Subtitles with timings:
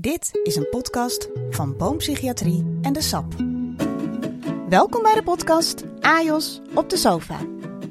[0.00, 3.34] Dit is een podcast van Boompsychiatrie en de SAP.
[4.68, 7.36] Welkom bij de podcast AJOS op de sofa.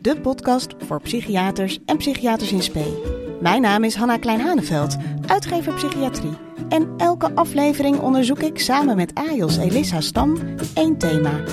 [0.02, 3.38] De podcast voor psychiaters en psychiaters in spe.
[3.42, 6.38] Mijn naam is Hanna Klein-Haneveld, uitgever psychiatrie.
[6.70, 10.38] En elke aflevering onderzoek ik samen met AJOS Elissa Stam
[10.74, 11.44] één thema.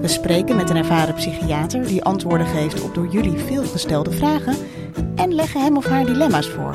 [0.00, 4.56] We spreken met een ervaren psychiater die antwoorden geeft op door jullie veel gestelde vragen
[5.14, 6.74] en leggen hem of haar dilemma's voor.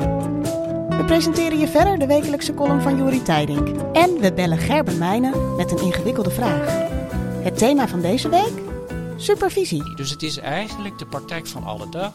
[0.96, 3.68] We presenteren je verder de wekelijkse column van Juri Tijdink.
[3.92, 6.66] En we bellen Gerben Mijnen met een ingewikkelde vraag.
[7.42, 8.52] Het thema van deze week?
[9.16, 9.94] Supervisie.
[9.94, 12.12] Dus het is eigenlijk de praktijk van alle dag.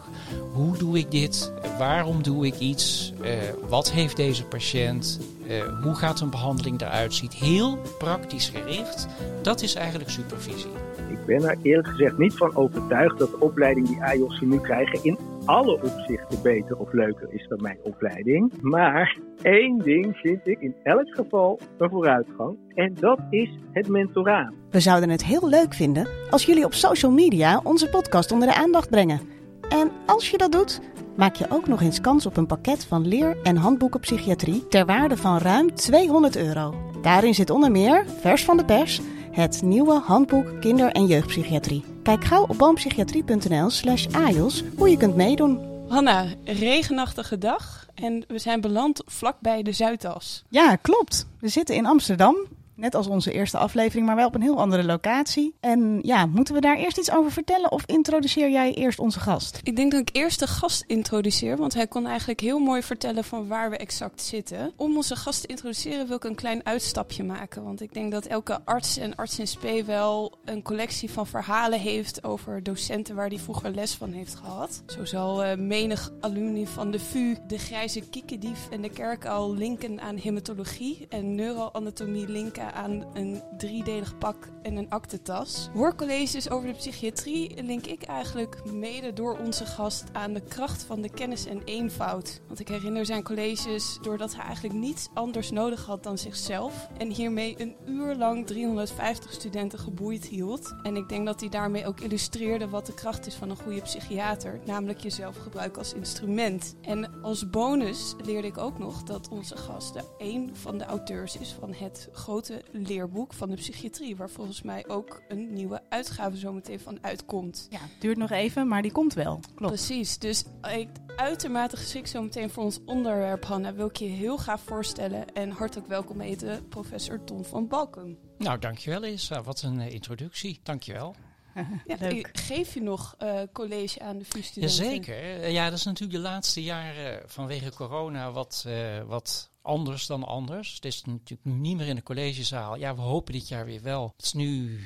[0.54, 1.54] Hoe doe ik dit?
[1.78, 3.14] Waarom doe ik iets?
[3.22, 3.30] Uh,
[3.70, 5.20] wat heeft deze patiënt?
[5.48, 7.34] Uh, hoe gaat een behandeling eruit ziet?
[7.34, 9.08] Heel praktisch gericht.
[9.42, 10.72] Dat is eigenlijk supervisie.
[11.10, 15.04] Ik ben er eerlijk gezegd niet van overtuigd dat de opleiding die AJOS nu krijgen
[15.04, 18.62] in alle opzichten beter of leuker is dan mijn opleiding.
[18.62, 22.58] Maar één ding vind ik in elk geval een vooruitgang.
[22.74, 24.54] En dat is het mentoraat.
[24.70, 28.56] We zouden het heel leuk vinden als jullie op social media onze podcast onder de
[28.56, 29.22] aandacht brengen.
[29.70, 30.82] En als je dat doet,
[31.16, 34.86] maak je ook nog eens kans op een pakket van leer- en handboeken psychiatrie ter
[34.86, 36.74] waarde van ruim 200 euro.
[37.02, 41.84] Daarin zit onder meer, vers van de pers, het nieuwe handboek kinder- en jeugdpsychiatrie.
[42.04, 45.60] Kijk gauw op boompsychiatrie.nl slash AJOS hoe je kunt meedoen.
[45.88, 50.44] Hanna, regenachtige dag en we zijn beland vlakbij de Zuidas.
[50.50, 51.28] Ja, klopt.
[51.40, 52.36] We zitten in Amsterdam.
[52.82, 55.56] Net als onze eerste aflevering, maar wel op een heel andere locatie.
[55.60, 59.60] En ja, moeten we daar eerst iets over vertellen of introduceer jij eerst onze gast?
[59.64, 63.24] Ik denk dat ik eerst de gast introduceer, want hij kon eigenlijk heel mooi vertellen
[63.24, 64.72] van waar we exact zitten.
[64.76, 68.26] Om onze gast te introduceren wil ik een klein uitstapje maken, want ik denk dat
[68.26, 73.28] elke arts en arts in spe wel een collectie van verhalen heeft over docenten waar
[73.28, 74.84] hij vroeger les van heeft gehad.
[74.86, 79.54] Zo zal uh, menig alumni van de VU de grijze kiekendief en de kerk al
[79.54, 85.70] linken aan hematologie en neuroanatomie linken aan een driedelig pak en een aktentas.
[85.74, 91.02] Hoorcolleges over de psychiatrie link ik eigenlijk mede door onze gast aan de kracht van
[91.02, 92.42] de kennis en eenvoud.
[92.48, 96.88] Want ik herinner zijn colleges doordat hij eigenlijk niets anders nodig had dan zichzelf.
[96.98, 100.76] En hiermee een uur lang 350 studenten geboeid hield.
[100.84, 103.82] En ik denk dat hij daarmee ook illustreerde wat de kracht is van een goede
[103.82, 104.60] psychiater.
[104.66, 106.76] Namelijk jezelf gebruiken als instrument.
[106.82, 111.38] En als bonus leerde ik ook nog dat onze gast de een van de auteurs
[111.38, 116.38] is van het grote leerboek van de psychiatrie, waar volgens mij ook een nieuwe uitgave
[116.38, 117.68] zometeen van uitkomt.
[117.70, 119.40] Ja, duurt nog even, maar die komt wel.
[119.56, 119.74] Klopt.
[119.74, 124.62] Precies, dus ik uitermate geschikt zometeen voor ons onderwerp, Hanna, wil ik je heel graag
[124.62, 128.18] voorstellen en hartelijk welkom eten, professor Tom van Balken.
[128.38, 129.42] Nou, dankjewel Isa.
[129.42, 130.60] Wat een uh, introductie.
[130.64, 131.16] Dankjewel.
[131.86, 131.98] Ja,
[132.34, 134.86] geef je nog uh, college aan de VU-studenten?
[134.86, 135.50] Jazeker.
[135.50, 140.74] Ja, dat is natuurlijk de laatste jaren vanwege corona wat, uh, wat anders dan anders.
[140.74, 142.76] Het is natuurlijk niet meer in de collegezaal.
[142.76, 144.14] Ja, we hopen dit jaar weer wel.
[144.16, 144.80] Het is nu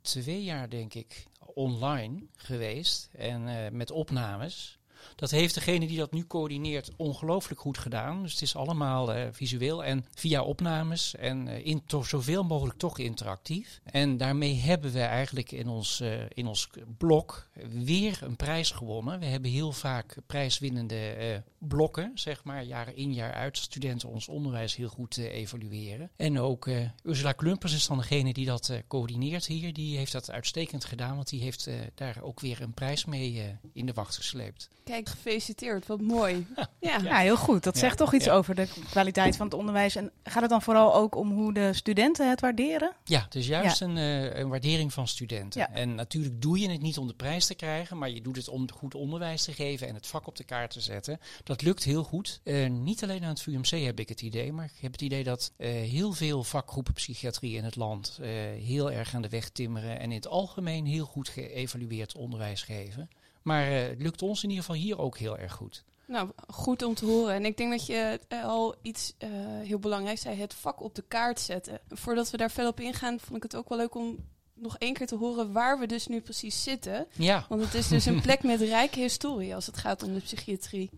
[0.00, 4.78] twee jaar, denk ik, online geweest en uh, met opnames.
[5.16, 8.22] Dat heeft degene die dat nu coördineert ongelooflijk goed gedaan.
[8.22, 12.78] Dus het is allemaal uh, visueel en via opnames en uh, in to zoveel mogelijk
[12.78, 13.80] toch interactief.
[13.84, 19.18] En daarmee hebben we eigenlijk in ons, uh, in ons blok weer een prijs gewonnen.
[19.18, 23.58] We hebben heel vaak prijswinnende blokken, zeg maar, jaar in jaar uit.
[23.58, 26.10] Studenten ons onderwijs heel goed evalueren.
[26.16, 26.68] En ook
[27.02, 29.72] Ursula Klumpers is dan degene die dat coördineert hier.
[29.72, 33.86] Die heeft dat uitstekend gedaan, want die heeft daar ook weer een prijs mee in
[33.86, 34.68] de wacht gesleept.
[35.02, 35.86] Gefeliciteerd.
[35.86, 36.46] Wat mooi.
[36.80, 37.62] Ja, ja heel goed.
[37.62, 39.96] Dat zegt toch iets over de kwaliteit van het onderwijs.
[39.96, 42.92] En gaat het dan vooral ook om hoe de studenten het waarderen?
[43.04, 45.72] Ja, het is juist een, uh, een, waardering van studenten.
[45.74, 48.48] En natuurlijk doe je het niet om de prijs te krijgen, maar je doet het
[48.48, 51.20] om goed onderwijs te geven en het vak op de kaart te zetten.
[51.44, 52.40] Dat lukt heel goed.
[52.44, 55.24] Uh, niet alleen aan het VUMC heb ik het idee, maar ik heb het idee
[55.24, 58.18] dat uh, heel veel vakgroepen psychiatrie in het land
[58.58, 63.08] heel erg aan de weg timmeren en in het algemeen heel goed geëvalueerd onderwijs geven.
[63.44, 65.84] Maar uh, het lukt ons in ieder geval hier ook heel erg goed.
[66.06, 67.34] Nou, goed om te horen.
[67.34, 69.28] En ik denk dat je al iets uh,
[69.62, 71.80] heel belangrijks zei, het vak op de kaart zetten.
[71.88, 74.18] Voordat we daar verder op ingaan, vond ik het ook wel leuk om
[74.54, 77.06] nog één keer te horen waar we dus nu precies zitten.
[77.12, 77.46] Ja.
[77.48, 80.90] Want het is dus een plek met rijke historie als het gaat om de psychiatrie.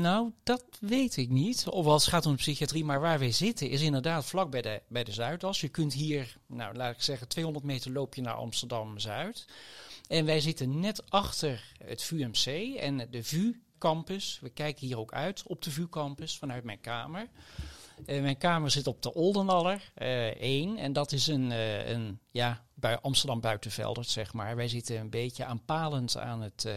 [0.00, 1.68] Nou, dat weet ik niet.
[1.68, 4.62] Of als het gaat om de psychiatrie, maar waar wij zitten is inderdaad vlak bij
[4.62, 5.60] de, bij de Zuidas.
[5.60, 9.46] Je kunt hier, nou laat ik zeggen, 200 meter loop je naar Amsterdam-Zuid.
[10.08, 14.38] En wij zitten net achter het VUMC en de VU-campus.
[14.40, 17.28] We kijken hier ook uit op de VU-campus vanuit mijn kamer.
[18.06, 22.18] Uh, mijn kamer zit op de Oldenaller uh, 1 en dat is een, uh, een
[22.30, 24.56] ja, bij Amsterdam Buitenveldert, zeg maar.
[24.56, 26.68] Wij zitten een beetje aanpalend aan het,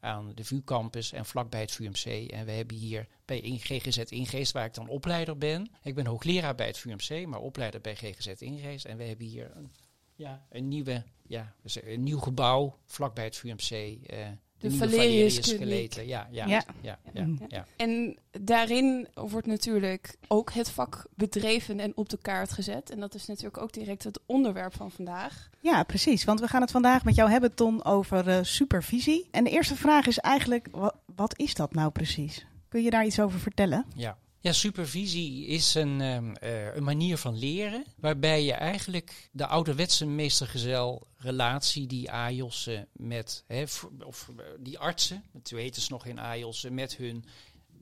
[0.00, 2.30] aan de VU Campus en vlakbij het VUMC.
[2.30, 5.70] En we hebben hier bij GGZ Ingeest, waar ik dan opleider ben.
[5.82, 8.84] Ik ben hoogleraar bij het VUMC, maar opleider bij GGZ Ingeest.
[8.84, 9.70] En we hebben hier een,
[10.14, 13.70] ja, een, nieuwe, ja, dus een nieuw gebouw vlakbij het VUMC.
[13.70, 13.96] Uh,
[14.58, 16.46] de, de Valerius Ja, ja, ja.
[16.46, 16.98] Ja.
[17.12, 22.90] Ja, ja, En daarin wordt natuurlijk ook het vak bedreven en op de kaart gezet.
[22.90, 25.50] En dat is natuurlijk ook direct het onderwerp van vandaag.
[25.60, 26.24] Ja, precies.
[26.24, 29.28] Want we gaan het vandaag met jou hebben, Ton, over uh, supervisie.
[29.30, 32.46] En de eerste vraag is eigenlijk, wat, wat is dat nou precies?
[32.68, 33.86] Kun je daar iets over vertellen?
[33.94, 39.46] Ja, ja, supervisie is een, um, uh, een manier van leren waarbij je eigenlijk de
[39.46, 43.62] ouderwetse meestergezel relatie die AJOS met, hè,
[44.04, 47.24] of eh, die artsen, toen heten ze nog in AJOS, met hun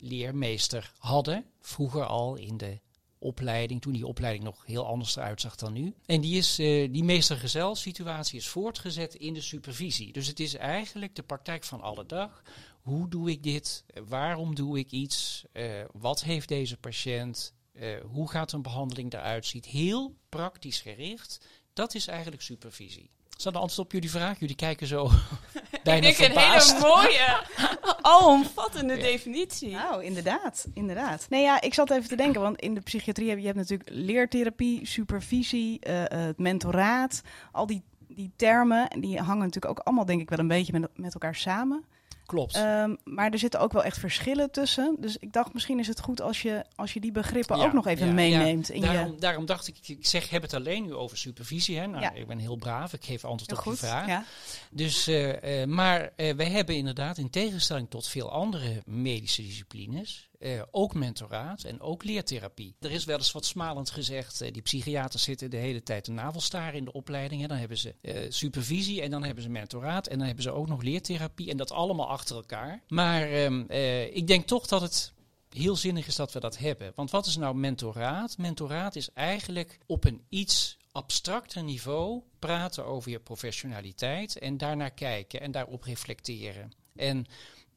[0.00, 2.78] leermeester hadden, vroeger al in de
[3.18, 5.94] opleiding, toen die opleiding nog heel anders eruit zag dan nu.
[6.06, 10.12] En die, is, uh, die meestergezel situatie is voortgezet in de supervisie.
[10.12, 12.42] Dus het is eigenlijk de praktijk van alle dag
[12.88, 13.84] hoe doe ik dit?
[14.08, 15.44] Waarom doe ik iets?
[15.52, 17.54] Uh, wat heeft deze patiënt?
[17.72, 19.66] Uh, hoe gaat een behandeling eruit ziet?
[19.66, 21.46] Heel praktisch gericht.
[21.72, 23.10] Dat is eigenlijk supervisie.
[23.36, 24.38] Is dat de antwoord op jullie vraag?
[24.38, 25.10] Jullie kijken zo
[25.82, 26.70] bijna ik verbaasd.
[26.70, 27.44] een hele mooie,
[28.00, 29.70] alomvattende definitie.
[29.70, 31.26] Nou, inderdaad, inderdaad.
[31.28, 33.90] Nee, ja, ik zat even te denken, want in de psychiatrie heb je hebt natuurlijk
[33.92, 37.22] leertherapie, supervisie, uh, het mentoraat.
[37.52, 40.98] Al die, die termen, die hangen natuurlijk ook allemaal denk ik wel een beetje met,
[40.98, 41.84] met elkaar samen.
[42.28, 42.56] Klopt.
[42.56, 44.96] Um, maar er zitten ook wel echt verschillen tussen.
[44.98, 47.86] Dus ik dacht, misschien is het goed als je, als je die begrippen ook nog
[47.86, 48.66] even meeneemt.
[48.66, 48.74] Ja.
[48.74, 49.18] In daarom, je...
[49.18, 51.78] daarom dacht ik, ik zeg, heb het alleen nu over supervisie.
[51.78, 51.86] Hè?
[51.86, 54.22] Nou, Ik ben heel braaf, ik geef antwoord op je vraag.
[54.70, 60.27] Dus, uh, uh, maar uh, wij hebben inderdaad, in tegenstelling tot veel andere medische disciplines,
[60.38, 62.76] uh, ook mentoraat en ook leertherapie.
[62.80, 66.14] Er is wel eens wat smalend gezegd, uh, die psychiaters zitten de hele tijd een
[66.14, 67.40] navelstaar in de opleiding.
[67.40, 67.46] Hè.
[67.46, 70.68] Dan hebben ze uh, supervisie en dan hebben ze mentoraat en dan hebben ze ook
[70.68, 72.82] nog leertherapie en dat allemaal achter elkaar.
[72.88, 73.66] Maar um,
[74.12, 75.12] ik denk toch dat het
[75.50, 76.92] heel zinnig is dat we dat hebben.
[76.94, 78.38] Want wat is nou mentoraat?
[78.38, 85.40] Mentoraat is eigenlijk op een iets abstracter niveau praten over je professionaliteit en daarnaar kijken
[85.40, 86.72] en daarop reflecteren.
[86.96, 87.26] En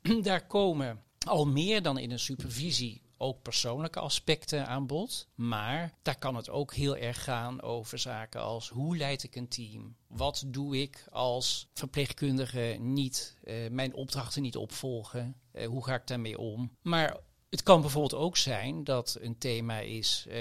[0.21, 5.27] daar komen al meer dan in een supervisie ook persoonlijke aspecten aan bod.
[5.35, 9.47] Maar daar kan het ook heel erg gaan over zaken als hoe leid ik een
[9.47, 9.95] team?
[10.07, 15.35] Wat doe ik als verpleegkundige niet uh, mijn opdrachten niet opvolgen?
[15.53, 16.77] Uh, hoe ga ik daarmee om?
[16.81, 17.17] Maar
[17.49, 20.25] het kan bijvoorbeeld ook zijn dat een thema is.
[20.27, 20.35] Uh,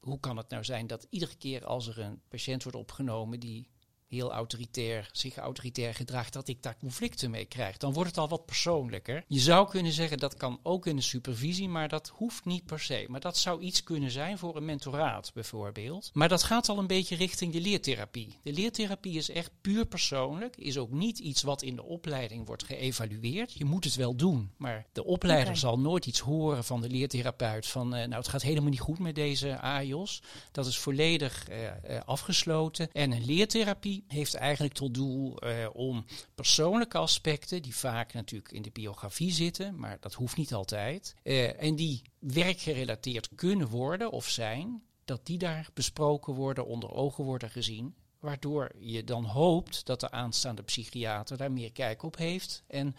[0.00, 3.68] hoe kan het nou zijn dat iedere keer als er een patiënt wordt opgenomen die
[4.16, 7.76] heel autoritair, zich autoritair gedraagt, dat ik daar conflicten mee krijg.
[7.76, 9.24] Dan wordt het al wat persoonlijker.
[9.26, 12.80] Je zou kunnen zeggen dat kan ook in de supervisie, maar dat hoeft niet per
[12.80, 13.06] se.
[13.08, 16.10] Maar dat zou iets kunnen zijn voor een mentoraat bijvoorbeeld.
[16.12, 18.38] Maar dat gaat al een beetje richting de leertherapie.
[18.42, 22.64] De leertherapie is echt puur persoonlijk, is ook niet iets wat in de opleiding wordt
[22.64, 23.52] geëvalueerd.
[23.52, 25.58] Je moet het wel doen, maar de opleider okay.
[25.58, 28.98] zal nooit iets horen van de leertherapeut van, uh, nou het gaat helemaal niet goed
[28.98, 30.22] met deze AIOS.
[30.52, 32.88] Dat is volledig uh, uh, afgesloten.
[32.92, 36.04] En een leertherapie heeft eigenlijk tot doel uh, om
[36.34, 41.62] persoonlijke aspecten, die vaak natuurlijk in de biografie zitten, maar dat hoeft niet altijd, uh,
[41.62, 47.50] en die werkgerelateerd kunnen worden of zijn, dat die daar besproken worden, onder ogen worden
[47.50, 47.94] gezien.
[48.18, 52.96] Waardoor je dan hoopt dat de aanstaande psychiater daar meer kijk op heeft en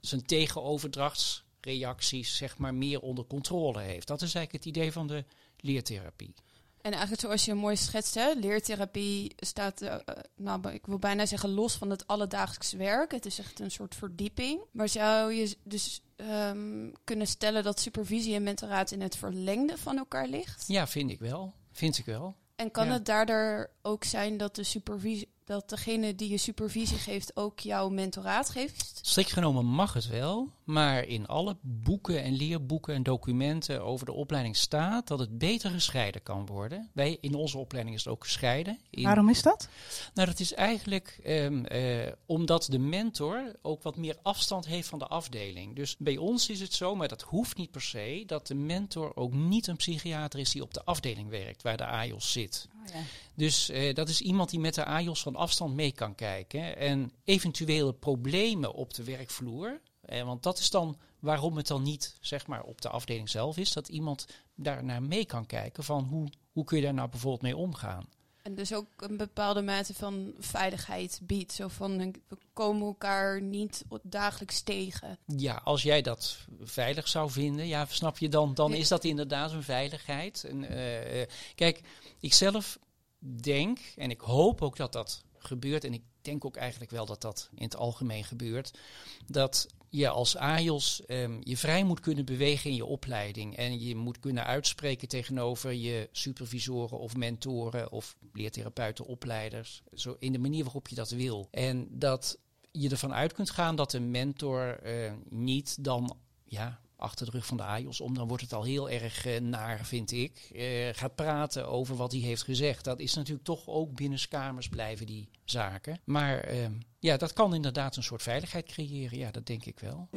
[0.00, 4.06] zijn tegenoverdrachtsreacties zeg maar meer onder controle heeft.
[4.06, 5.24] Dat is eigenlijk het idee van de
[5.56, 6.34] leertherapie.
[6.82, 9.94] En eigenlijk zoals je mooi schetst, hè, leertherapie staat, uh,
[10.36, 13.12] nou, ik wil bijna zeggen los van het alledaags werk.
[13.12, 14.60] Het is echt een soort verdieping.
[14.72, 19.98] Maar zou je dus um, kunnen stellen dat supervisie en mentoraat in het verlengde van
[19.98, 20.64] elkaar ligt?
[20.66, 21.54] Ja, vind ik wel.
[21.72, 22.36] Vind ik wel.
[22.56, 22.92] En kan ja.
[22.92, 27.88] het daardoor ook zijn dat de supervisie dat degene die je supervisie geeft ook jouw
[27.88, 28.98] mentoraat geeft?
[29.02, 34.12] Strikt genomen mag het wel, maar in alle boeken en leerboeken en documenten over de
[34.12, 36.90] opleiding staat dat het beter gescheiden kan worden.
[36.92, 38.78] Wij in onze opleiding is het ook gescheiden.
[38.90, 39.68] In, Waarom is dat?
[40.14, 44.98] Nou, dat is eigenlijk um, uh, omdat de mentor ook wat meer afstand heeft van
[44.98, 45.76] de afdeling.
[45.76, 49.16] Dus bij ons is het zo, maar dat hoeft niet per se, dat de mentor
[49.16, 52.68] ook niet een psychiater is die op de afdeling werkt waar de AJOS zit.
[52.82, 53.00] Oh, ja.
[53.34, 56.76] Dus uh, dat is iemand die met de AJOS van afstand mee kan kijken.
[56.76, 59.80] En eventuele problemen op de werkvloer.
[60.12, 63.56] Eh, want dat is dan waarom het dan niet zeg maar, op de afdeling zelf
[63.56, 63.72] is.
[63.72, 67.42] Dat iemand daar naar mee kan kijken van hoe, hoe kun je daar nou bijvoorbeeld
[67.42, 68.08] mee omgaan.
[68.42, 71.52] En dus ook een bepaalde mate van veiligheid biedt.
[71.52, 75.18] Zo van, we komen elkaar niet dagelijks tegen.
[75.26, 79.52] Ja, als jij dat veilig zou vinden, ja, snap je dan, dan is dat inderdaad
[79.52, 80.44] een veiligheid.
[80.44, 81.80] En, uh, kijk,
[82.20, 82.78] ik zelf
[83.18, 87.20] denk, en ik hoop ook dat dat gebeurt, en ik denk ook eigenlijk wel dat
[87.20, 88.78] dat in het algemeen gebeurt,
[89.26, 93.56] dat je als AJOS um, je vrij moet kunnen bewegen in je opleiding.
[93.56, 99.82] En je moet kunnen uitspreken tegenover je supervisoren of mentoren of leertherapeuten, opleiders.
[99.94, 101.48] Zo in de manier waarop je dat wil.
[101.50, 102.38] En dat
[102.70, 107.46] je ervan uit kunt gaan dat een mentor uh, niet dan ja, achter de rug
[107.46, 110.50] van de AJOS om, dan wordt het al heel erg uh, naar, vind ik.
[110.54, 112.84] Uh, gaat praten over wat hij heeft gezegd.
[112.84, 116.00] Dat is natuurlijk toch ook binnenskamers blijven die zaken.
[116.04, 116.66] Maar uh,
[116.98, 119.18] ja, dat kan inderdaad een soort veiligheid creëren.
[119.18, 120.08] Ja, dat denk ik wel.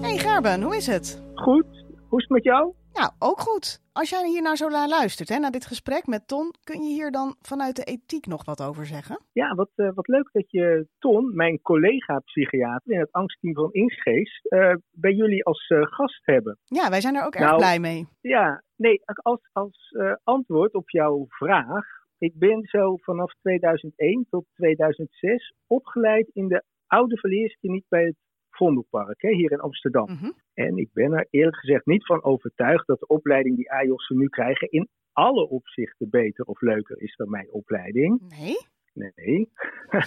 [0.00, 1.20] Hey Gerben, hoe is het?
[1.34, 1.84] Goed.
[2.08, 2.74] Hoe is het met jou?
[2.98, 3.82] Nou, ook goed.
[3.92, 6.92] Als jij hier nou zo naar luistert, hè, naar dit gesprek met Ton, kun je
[6.92, 9.20] hier dan vanuit de ethiek nog wat over zeggen?
[9.32, 14.46] Ja, wat, uh, wat leuk dat je Ton, mijn collega-psychiater in het angstteam van Ingeest,
[14.52, 16.58] uh, bij jullie als uh, gast hebben.
[16.64, 18.06] Ja, wij zijn er ook nou, erg blij mee.
[18.20, 21.86] Ja, nee, als, als antwoord op jouw vraag.
[22.18, 28.16] Ik ben zo vanaf 2001 tot 2006 opgeleid in de oude verleerskliniek bij het
[28.54, 30.10] Vondelpark, hè, hier in Amsterdam.
[30.10, 30.34] Mm -hmm.
[30.54, 34.28] En ik ben er eerlijk gezegd niet van overtuigd dat de opleiding die AJOS'en nu
[34.28, 38.20] krijgen in alle opzichten beter of leuker is dan mijn opleiding.
[38.28, 38.56] Nee?
[38.92, 39.50] Nee.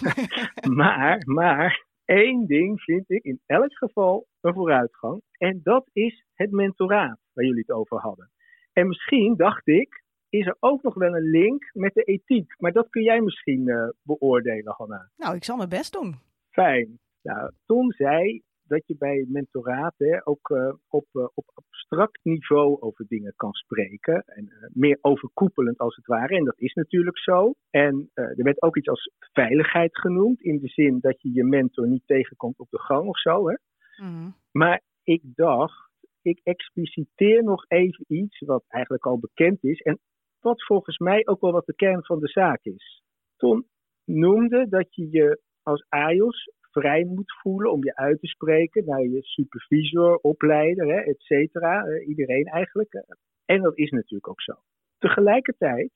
[0.82, 5.22] maar, maar één ding vind ik in elk geval een vooruitgang.
[5.38, 8.32] En dat is het mentoraat waar jullie het over hadden.
[8.74, 12.56] En misschien dacht ik, is er ook nog wel een link met de ethiek.
[12.58, 15.10] Maar dat kun jij misschien uh, beoordelen, Hanna.
[15.18, 16.16] Nou, ik zal mijn best doen.
[16.50, 17.00] Fijn.
[17.27, 22.81] Nou, Ton zei dat je bij mentoraat hè, ook uh, op, uh, op abstract niveau
[22.81, 24.24] over dingen kan spreken.
[24.25, 26.36] En uh, meer overkoepelend als het ware.
[26.36, 27.53] En dat is natuurlijk zo.
[27.69, 30.41] En er werd ook iets als veiligheid genoemd.
[30.41, 33.50] In de zin dat je je mentor niet tegenkomt op de gang of zo.
[33.50, 33.55] Hè.
[34.03, 34.36] Mm.
[34.51, 35.89] Maar ik dacht,
[36.22, 39.81] ik expliciteer nog even iets wat eigenlijk al bekend is.
[39.81, 40.00] En
[40.39, 43.01] wat volgens mij ook wel wat de kern van de zaak is.
[43.38, 43.67] Ton
[44.03, 49.01] noemde dat je je als AJOS vrij moet voelen om je uit te spreken naar
[49.01, 52.00] je supervisor, opleider, hè, et cetera.
[52.00, 53.03] Iedereen eigenlijk.
[53.46, 54.53] En dat is natuurlijk ook zo.
[54.98, 55.91] Tegelijkertijd,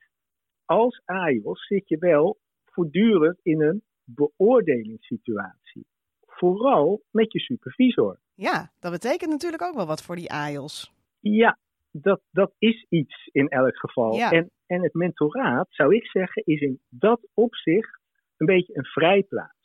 [0.66, 5.86] als AJOS zit je wel voortdurend in een beoordelingssituatie.
[6.26, 8.20] Vooral met je supervisor.
[8.36, 10.94] Ja, dat betekent natuurlijk ook wel wat voor die AJOS.
[11.20, 11.58] Ja,
[11.92, 14.16] dat, dat is iets in elk geval.
[14.16, 14.32] Ja.
[14.32, 18.00] En, en het mentoraat, zou ik zeggen, is in dat opzicht
[18.38, 19.61] een beetje een vrijplaats.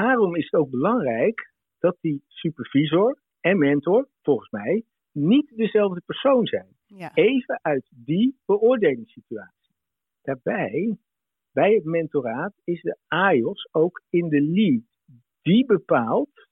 [0.00, 6.46] Daarom is het ook belangrijk dat die supervisor en mentor, volgens mij, niet dezelfde persoon
[6.46, 6.76] zijn.
[6.86, 7.14] Ja.
[7.14, 9.74] Even uit die beoordelingssituatie.
[10.22, 10.96] Daarbij,
[11.52, 14.82] bij het mentoraat, is de AIOS ook in de lead.
[15.42, 16.48] Die bepaalt,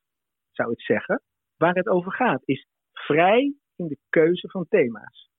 [0.50, 1.22] zou ik zeggen,
[1.56, 2.42] waar het over gaat.
[2.44, 5.30] Is vrij in de keuze van thema's.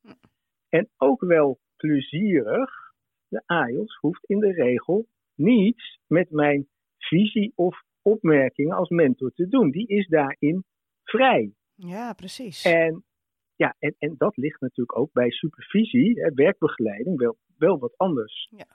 [0.69, 2.93] En ook wel plezierig,
[3.27, 6.67] de AIOS hoeft in de regel niets met mijn
[6.97, 9.71] visie of opmerkingen als mentor te doen.
[9.71, 10.63] Die is daarin
[11.03, 11.53] vrij.
[11.75, 12.63] Ja, precies.
[12.63, 13.03] En,
[13.55, 18.47] ja, en, en dat ligt natuurlijk ook bij supervisie, hè, werkbegeleiding, wel, wel wat anders.
[18.51, 18.65] Ja.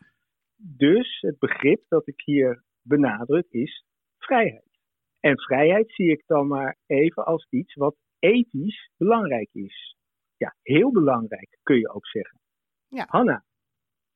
[0.57, 3.85] Dus het begrip dat ik hier benadruk is
[4.19, 4.79] vrijheid.
[5.21, 9.97] En vrijheid zie ik dan maar even als iets wat ethisch belangrijk is.
[10.37, 12.41] Ja, heel belangrijk kun je ook zeggen.
[12.89, 13.07] Ja.
[13.09, 13.45] Hanna,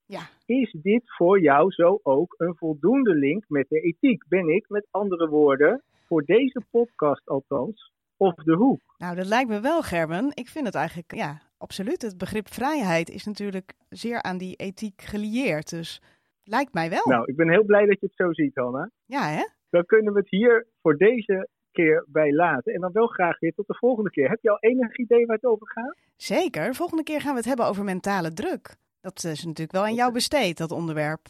[0.07, 0.21] ja.
[0.47, 4.25] Is dit voor jou zo ook een voldoende link met de ethiek?
[4.29, 8.81] Ben ik, met andere woorden, voor deze podcast althans, of de hoek?
[8.99, 10.31] Nou, dat lijkt me wel, Gerben.
[10.35, 12.03] Ik vind het eigenlijk, ja, absoluut.
[12.03, 15.71] Het begrip vrijheid is natuurlijk zeer aan die ethiek gelieerd.
[15.71, 16.03] Dus
[16.45, 17.03] lijkt mij wel.
[17.05, 18.91] Nou, ik ben heel blij dat je het zo ziet, Hanna.
[19.07, 19.47] Ja, hè?
[19.71, 22.75] Dan kunnen we het hier voor deze keer bij laten.
[22.75, 24.29] En dan wel graag weer tot de volgende keer.
[24.29, 25.97] Heb je al enig idee waar het over gaat?
[26.17, 26.75] Zeker.
[26.75, 28.77] Volgende keer gaan we het hebben over mentale druk.
[29.03, 31.29] Dat is natuurlijk wel aan jou besteed, dat onderwerp.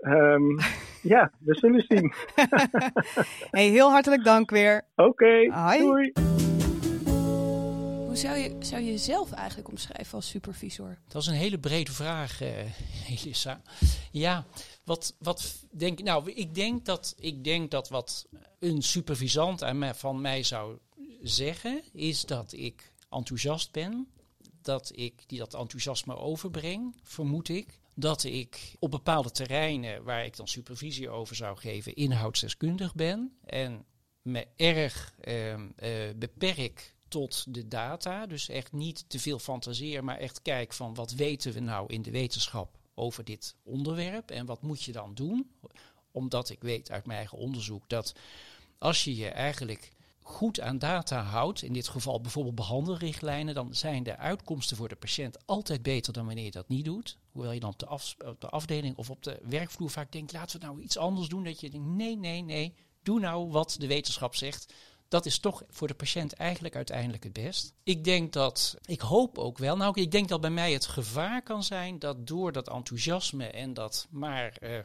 [0.00, 0.58] Um,
[1.12, 2.12] ja, we zullen zien.
[3.56, 4.84] hey, heel hartelijk dank weer.
[4.96, 6.12] Oké, okay, doei.
[8.06, 10.98] Hoe zou je, zou je jezelf eigenlijk omschrijven als supervisor?
[11.08, 12.48] Dat is een hele brede vraag, uh,
[13.08, 13.60] Elissa.
[14.10, 14.44] Ja,
[14.84, 19.94] wat, wat denk Nou, ik denk dat, ik denk dat wat een supervisant aan mij,
[19.94, 20.78] van mij zou
[21.22, 24.08] zeggen, is dat ik enthousiast ben
[24.62, 27.78] dat ik die dat enthousiasme overbreng, vermoed ik.
[27.94, 33.36] Dat ik op bepaalde terreinen waar ik dan supervisie over zou geven, inhoudsdeskundig ben.
[33.44, 33.84] En
[34.22, 35.64] me erg uh, uh,
[36.16, 38.26] beperk tot de data.
[38.26, 42.02] Dus echt niet te veel fantaseer, maar echt kijk van wat weten we nou in
[42.02, 45.50] de wetenschap over dit onderwerp en wat moet je dan doen?
[46.12, 48.14] Omdat ik weet uit mijn eigen onderzoek dat
[48.78, 49.92] als je je eigenlijk
[50.30, 54.96] goed aan data houdt, in dit geval bijvoorbeeld behandelrichtlijnen, dan zijn de uitkomsten voor de
[54.96, 57.18] patiënt altijd beter dan wanneer je dat niet doet.
[57.32, 57.74] Hoewel je dan
[58.18, 61.44] op de, afdeling of op de werkvloer vaak denkt, laten we nou iets anders doen.
[61.44, 64.74] Dat je denkt, nee, nee, nee, doe nou wat de wetenschap zegt.
[65.08, 67.74] Dat is toch voor de patiënt eigenlijk uiteindelijk het best.
[67.82, 71.42] Ik denk dat, ik hoop ook wel, nou ik denk dat bij mij het gevaar
[71.42, 74.78] kan zijn dat door dat enthousiasme en dat maar uh,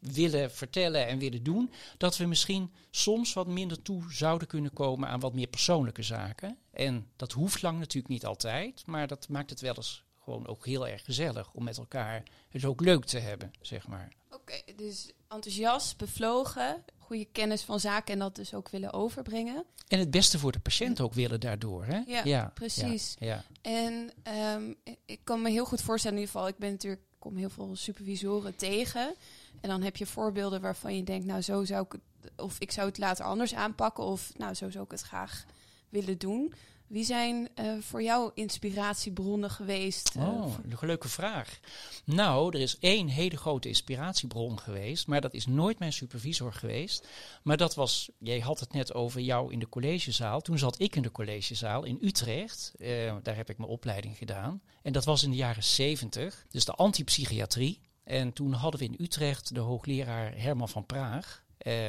[0.00, 5.08] willen vertellen en willen doen, dat we misschien soms wat minder toe zouden kunnen komen
[5.08, 6.58] aan wat meer persoonlijke zaken.
[6.72, 10.66] En dat hoeft lang natuurlijk niet altijd, maar dat maakt het wel eens gewoon ook
[10.66, 14.12] heel erg gezellig om met elkaar het ook leuk te hebben, zeg maar.
[14.30, 19.64] Oké, dus enthousiast, bevlogen, goede kennis van zaken en dat dus ook willen overbrengen.
[19.88, 22.00] En het beste voor de patiënt ook willen daardoor, hè?
[22.06, 23.16] Ja, ja precies.
[23.18, 24.12] Ja, En
[24.54, 24.74] um,
[25.04, 27.76] ik kan me heel goed voorstellen, in ieder geval, ik ben natuurlijk, kom heel veel
[27.76, 29.14] supervisoren tegen.
[29.60, 32.72] En dan heb je voorbeelden waarvan je denkt, nou zo zou ik het, of ik
[32.72, 35.44] zou het later anders aanpakken, of nou zo zou ik het graag
[35.88, 36.54] willen doen.
[36.86, 40.14] Wie zijn uh, voor jou inspiratiebronnen geweest?
[40.16, 41.58] Uh, oh, een leuke vraag.
[42.04, 47.08] Nou, er is één hele grote inspiratiebron geweest, maar dat is nooit mijn supervisor geweest.
[47.42, 50.40] Maar dat was, jij had het net over jou in de collegezaal.
[50.40, 52.72] Toen zat ik in de collegezaal in Utrecht.
[52.78, 54.62] Uh, daar heb ik mijn opleiding gedaan.
[54.82, 57.80] En dat was in de jaren zeventig, dus de antipsychiatrie.
[58.06, 61.44] En toen hadden we in Utrecht de hoogleraar Herman van Praag.
[61.66, 61.88] Uh,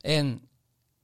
[0.00, 0.48] en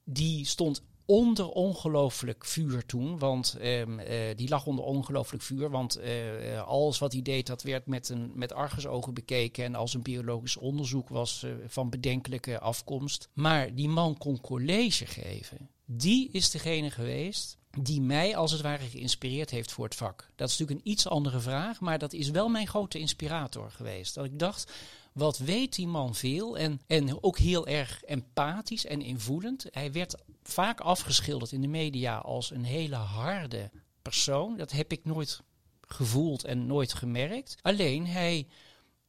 [0.04, 3.18] die stond onder ongelooflijk vuur toen.
[3.18, 4.06] Want um, uh,
[4.36, 5.70] die lag onder ongelooflijk vuur.
[5.70, 9.64] Want uh, alles wat hij deed, dat werd met, een, met argusogen bekeken.
[9.64, 13.28] En als een biologisch onderzoek was van bedenkelijke afkomst.
[13.32, 15.70] Maar die man kon college geven.
[15.84, 20.30] Die is degene geweest die mij als het ware geïnspireerd heeft voor het vak.
[20.34, 24.14] Dat is natuurlijk een iets andere vraag, maar dat is wel mijn grote inspirator geweest.
[24.14, 24.72] Dat ik dacht,
[25.12, 29.66] wat weet die man veel en, en ook heel erg empathisch en invoelend.
[29.70, 33.70] Hij werd vaak afgeschilderd in de media als een hele harde
[34.02, 34.56] persoon.
[34.56, 35.40] Dat heb ik nooit
[35.80, 37.56] gevoeld en nooit gemerkt.
[37.62, 38.46] Alleen hij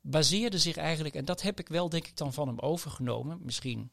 [0.02, 3.90] baseerde zich eigenlijk, en dat heb ik wel denk ik dan van hem overgenomen, misschien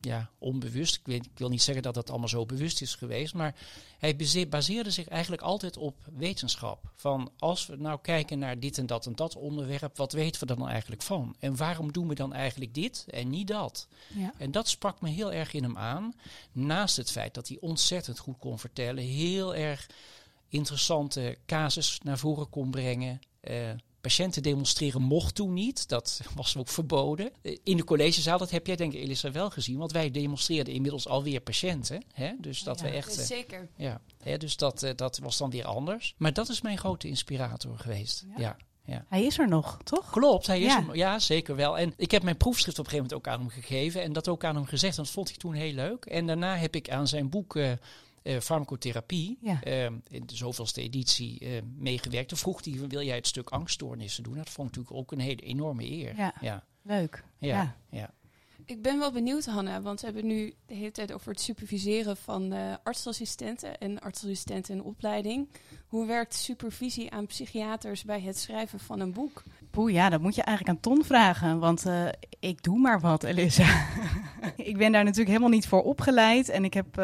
[0.00, 0.94] ja, onbewust.
[0.94, 3.54] Ik, weet, ik, wil niet zeggen dat dat allemaal zo bewust is geweest, maar
[3.98, 4.16] hij
[4.48, 6.92] baseerde zich eigenlijk altijd op wetenschap.
[6.96, 10.54] Van als we nou kijken naar dit en dat en dat onderwerp, wat weten we
[10.54, 11.36] dan eigenlijk van?
[11.38, 13.88] En waarom doen we dan eigenlijk dit en niet dat?
[14.14, 14.32] Ja.
[14.38, 16.14] En dat sprak me heel erg in hem aan.
[16.52, 19.88] Naast het feit dat hij ontzettend goed kon vertellen, heel erg
[20.48, 23.20] interessante casus naar voren kon brengen.
[23.42, 25.88] Uh, Patiënten demonstreren mocht toen niet.
[25.88, 27.32] Dat was ook verboden.
[27.64, 29.78] In de collegezaal, dat heb jij denk ik Elisa wel gezien.
[29.78, 32.02] Want wij demonstreerden inmiddels alweer patiënten.
[32.12, 32.32] Hè?
[32.38, 33.18] Dus dat ja, we echt...
[33.18, 33.68] Eh, zeker.
[33.76, 34.36] Ja, hè?
[34.36, 36.14] dus dat, eh, dat was dan weer anders.
[36.16, 38.24] Maar dat is mijn grote inspirator geweest.
[38.28, 38.40] Ja.
[38.40, 38.56] ja.
[38.84, 39.04] Ja.
[39.08, 40.10] Hij is er nog, toch?
[40.10, 40.84] Klopt, hij is ja.
[40.88, 41.78] er Ja, zeker wel.
[41.78, 44.02] En ik heb mijn proefschrift op een gegeven moment ook aan hem gegeven.
[44.02, 44.96] En dat ook aan hem gezegd.
[44.96, 46.04] En dat vond ik toen heel leuk.
[46.04, 47.56] En daarna heb ik aan zijn boek...
[47.56, 47.72] Uh,
[48.22, 49.66] uh, farmacotherapie, ja.
[49.66, 52.28] uh, in de zoveelste editie uh, meegewerkt.
[52.28, 54.36] Toen vroeg hij, wil jij het stuk angststoornissen doen?
[54.36, 56.16] Dat vond ik natuurlijk ook een hele enorme eer.
[56.16, 56.64] Ja, ja.
[56.82, 57.24] leuk.
[57.38, 58.10] Ja, ja.
[58.70, 62.16] Ik ben wel benieuwd, Hanna, want we hebben nu de hele tijd over het superviseren
[62.16, 65.48] van artsassistenten en artsassistenten in opleiding.
[65.86, 69.42] Hoe werkt supervisie aan psychiaters bij het schrijven van een boek?
[69.70, 71.86] Poeh, ja, dat moet je eigenlijk aan Ton vragen, want
[72.40, 73.86] ik doe maar wat, Elisa.
[74.56, 76.96] ik ben daar natuurlijk helemaal niet voor opgeleid en ik heb,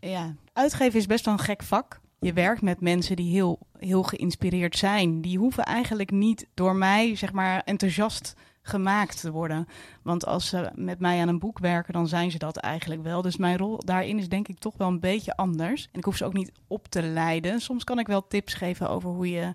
[0.00, 2.00] ja, uitgeven is best wel een gek vak.
[2.20, 5.20] Je werkt met mensen die heel, heel geïnspireerd zijn.
[5.20, 8.34] Die hoeven eigenlijk niet door mij, zeg maar, enthousiast
[8.66, 9.66] gemaakt te worden.
[10.02, 13.22] Want als ze met mij aan een boek werken, dan zijn ze dat eigenlijk wel.
[13.22, 15.88] Dus mijn rol daarin is denk ik toch wel een beetje anders.
[15.92, 17.60] En ik hoef ze ook niet op te leiden.
[17.60, 19.54] Soms kan ik wel tips geven over hoe je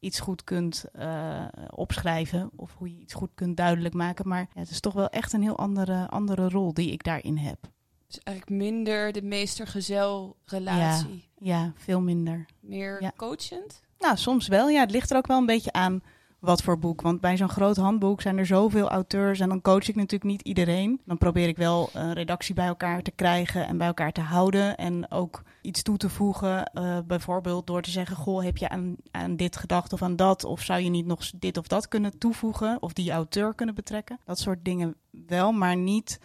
[0.00, 4.28] iets goed kunt uh, opschrijven of hoe je iets goed kunt duidelijk maken.
[4.28, 7.36] Maar ja, het is toch wel echt een heel andere, andere rol die ik daarin
[7.36, 7.58] heb.
[8.06, 11.28] Dus eigenlijk minder de meester-gezel-relatie.
[11.38, 12.46] Ja, ja, veel minder.
[12.60, 13.12] Meer ja.
[13.16, 13.80] coachend?
[13.98, 14.68] Nou, soms wel.
[14.68, 16.02] Ja, het ligt er ook wel een beetje aan
[16.40, 17.00] wat voor boek.
[17.00, 20.42] Want bij zo'n groot handboek zijn er zoveel auteurs en dan coach ik natuurlijk niet
[20.42, 21.00] iedereen.
[21.04, 24.76] Dan probeer ik wel een redactie bij elkaar te krijgen en bij elkaar te houden.
[24.76, 26.70] En ook iets toe te voegen.
[26.74, 30.44] Uh, bijvoorbeeld door te zeggen: Goh, heb je aan, aan dit gedacht of aan dat?
[30.44, 32.76] Of zou je niet nog dit of dat kunnen toevoegen?
[32.80, 34.18] Of die auteur kunnen betrekken?
[34.24, 36.20] Dat soort dingen wel, maar niet.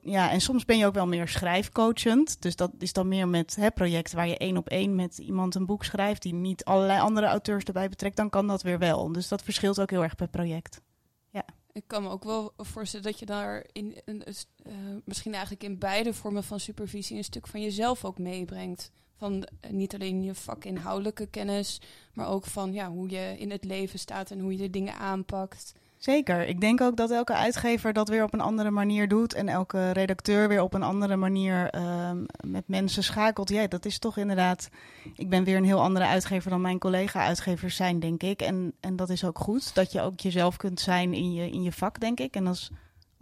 [0.00, 2.42] Ja, en soms ben je ook wel meer schrijfcoachend.
[2.42, 5.54] Dus dat is dan meer met hè, projecten waar je één op één met iemand
[5.54, 6.22] een boek schrijft.
[6.22, 8.16] die niet allerlei andere auteurs erbij betrekt.
[8.16, 9.12] Dan kan dat weer wel.
[9.12, 10.80] Dus dat verschilt ook heel erg per project.
[11.30, 11.44] Ja.
[11.72, 14.14] Ik kan me ook wel voorstellen dat je daar in, uh,
[15.04, 18.90] misschien eigenlijk in beide vormen van supervisie een stuk van jezelf ook meebrengt.
[19.16, 21.80] Van uh, niet alleen je vakinhoudelijke kennis,
[22.12, 24.94] maar ook van ja, hoe je in het leven staat en hoe je de dingen
[24.94, 25.72] aanpakt.
[26.04, 26.48] Zeker.
[26.48, 29.34] Ik denk ook dat elke uitgever dat weer op een andere manier doet.
[29.34, 33.48] En elke redacteur weer op een andere manier ehm, met mensen schakelt.
[33.48, 34.68] Ja, dat is toch inderdaad.
[35.14, 38.42] Ik ben weer een heel andere uitgever dan mijn collega-uitgevers zijn, denk ik.
[38.42, 39.74] En, en dat is ook goed.
[39.74, 42.34] Dat je ook jezelf kunt zijn in je, in je vak, denk ik.
[42.34, 42.70] En als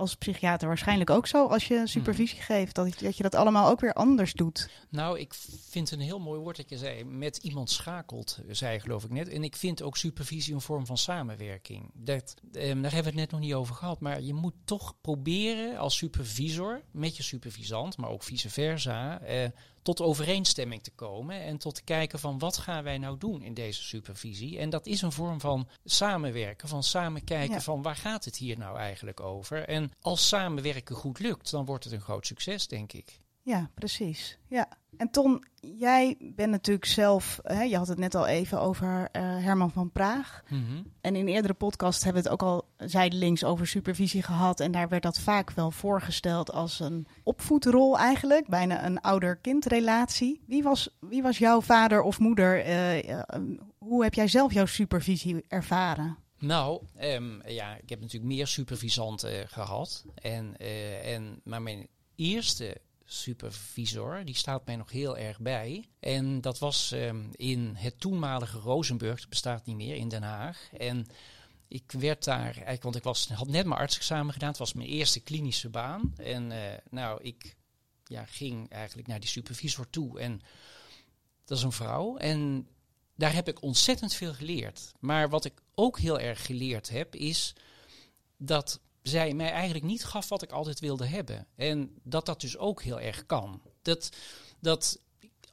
[0.03, 2.47] als psychiater waarschijnlijk ook zo als je supervisie hmm.
[2.47, 2.75] geeft.
[2.75, 4.71] Dat, dat je dat allemaal ook weer anders doet.
[4.89, 5.35] Nou, ik
[5.71, 7.05] vind een heel mooi woord dat je zei.
[7.05, 9.29] Met iemand schakelt, zei geloof ik net.
[9.29, 11.91] En ik vind ook supervisie een vorm van samenwerking.
[11.95, 14.01] Dat, eh, daar hebben we het net nog niet over gehad.
[14.01, 19.21] Maar je moet toch proberen als supervisor met je supervisant, maar ook vice versa.
[19.21, 19.49] Eh,
[19.83, 23.55] tot overeenstemming te komen en tot te kijken van wat gaan wij nou doen in
[23.55, 24.59] deze supervisie.
[24.59, 28.59] En dat is een vorm van samenwerken, van samen kijken van waar gaat het hier
[28.59, 29.69] nou eigenlijk over.
[29.69, 33.21] En als samenwerken goed lukt, dan wordt het een groot succes, denk ik.
[33.43, 34.39] Ja, precies.
[34.47, 34.69] Ja.
[34.97, 39.23] En Ton, jij bent natuurlijk zelf, hè, je had het net al even over uh,
[39.23, 40.43] Herman van Praag.
[40.49, 40.83] Mhm.
[41.01, 44.61] En in eerdere podcasts hebben we het ook al zijdelings over supervisie gehad.
[44.61, 50.43] En daar werd dat vaak wel voorgesteld als een opvoedrol eigenlijk, bijna een ouder-kindrelatie.
[50.47, 52.67] Wie was, wie was jouw vader of moeder?
[52.67, 53.17] Uh,
[53.79, 56.17] hoe heb jij zelf jouw supervisie ervaren?
[56.39, 60.05] Nou, um, ja, ik heb natuurlijk meer supervisanten gehad.
[60.15, 60.57] En,
[61.03, 62.77] en, maar mijn eerste
[63.13, 64.25] supervisor.
[64.25, 65.89] Die staat mij nog heel erg bij.
[66.01, 70.69] En dat was um, in het toenmalige Rozenburg, dat bestaat niet meer, in Den Haag.
[70.79, 71.07] En
[71.69, 74.49] ik werd daar, eigenlijk, want ik was, had net mijn artsexamen gedaan.
[74.49, 76.15] Het was mijn eerste klinische baan.
[76.17, 76.59] En uh,
[76.91, 77.57] nou, ik
[78.05, 80.21] ja, ging eigenlijk naar die supervisor toe.
[80.21, 80.41] En
[81.45, 82.17] dat is een vrouw.
[82.17, 82.69] En
[83.17, 84.93] daar heb ik ontzettend veel geleerd.
[85.01, 87.55] Maar wat ik ook heel erg geleerd heb, is
[88.37, 91.47] dat zij mij eigenlijk niet gaf wat ik altijd wilde hebben.
[91.57, 93.63] En dat dat dus ook heel erg kan.
[93.83, 94.11] Dat,
[94.61, 95.01] dat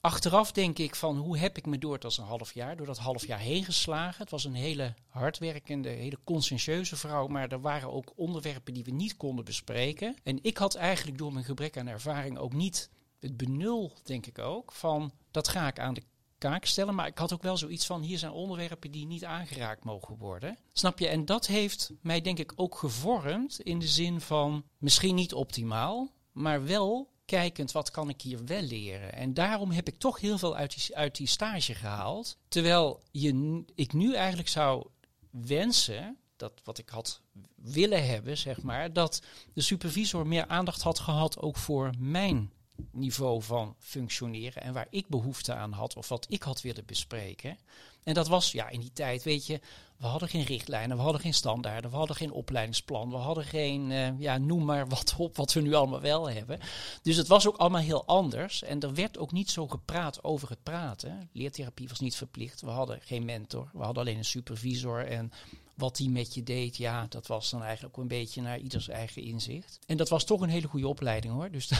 [0.02, 2.98] achteraf denk ik van hoe heb ik me door als een half jaar, door dat
[2.98, 4.22] half jaar heen geslagen.
[4.22, 8.92] Het was een hele hardwerkende, hele conscientieuze vrouw, maar er waren ook onderwerpen die we
[8.92, 10.16] niet konden bespreken.
[10.24, 14.40] En ik had eigenlijk door mijn gebrek aan ervaring ook niet het benul, denk ik
[14.40, 16.04] ook, van dat ga ik aan de
[16.40, 16.96] kaak stellen.
[16.96, 20.58] Maar ik had ook wel zoiets van: hier zijn onderwerpen die niet aangeraakt mogen worden.
[20.74, 21.08] Snap je?
[21.08, 26.12] En dat heeft mij, denk ik, ook gevormd in de zin van misschien niet optimaal,
[26.32, 29.14] maar wel kijkend wat kan ik hier wel leren.
[29.14, 32.38] En daarom heb ik toch heel veel uit die, uit die stage gehaald.
[32.48, 34.88] Terwijl je, ik nu eigenlijk zou
[35.30, 36.18] wensen.
[36.36, 37.22] Dat wat ik had
[37.56, 39.22] willen hebben, zeg maar, dat
[39.54, 42.52] de supervisor meer aandacht had gehad ook voor mijn
[42.92, 47.58] niveau van functioneren en waar ik behoefte aan had of wat ik had willen bespreken.
[48.04, 49.60] En dat was ja in die tijd, weet je,
[49.98, 53.90] we hadden geen richtlijnen, we hadden geen standaarden, we hadden geen opleidingsplan, we hadden geen,
[53.90, 56.60] uh, ja, noem maar wat op, wat we nu allemaal wel hebben.
[57.02, 60.50] Dus het was ook allemaal heel anders en er werd ook niet zo gepraat over
[60.50, 61.30] het praten.
[61.34, 65.32] Leertherapie was niet verplicht, we hadden geen mentor, we hadden alleen een supervisor en
[65.80, 68.88] wat die met je deed, ja, dat was dan eigenlijk ook een beetje naar ieders
[68.88, 69.80] eigen inzicht.
[69.86, 71.52] En dat was toch een hele goede opleiding hoor.
[71.52, 71.68] Dus,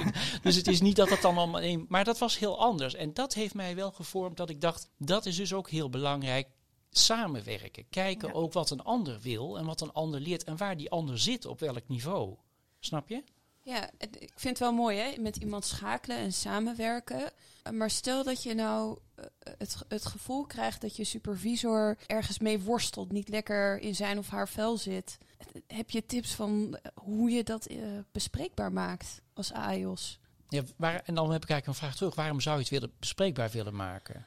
[0.42, 1.84] dus het is niet dat het dan allemaal.
[1.88, 2.94] Maar dat was heel anders.
[2.94, 6.48] En dat heeft mij wel gevormd dat ik dacht, dat is dus ook heel belangrijk.
[6.90, 7.88] Samenwerken.
[7.90, 11.18] Kijken ook wat een ander wil en wat een ander leert en waar die ander
[11.18, 12.36] zit op welk niveau.
[12.80, 13.22] Snap je?
[13.64, 17.30] Ja, ik vind het wel mooi hè, met iemand schakelen en samenwerken.
[17.72, 19.24] Maar stel dat je nou eh,
[19.58, 24.28] het, het gevoel krijgt dat je supervisor ergens mee worstelt, niet lekker in zijn of
[24.28, 25.18] haar vel zit.
[25.66, 30.18] Heb je tips van hoe je dat uh, bespreekbaar maakt als AIOS?
[30.48, 32.14] Ja, waar, en dan heb ik eigenlijk een vraag terug.
[32.14, 34.26] Waarom zou je het willen, bespreekbaar willen maken?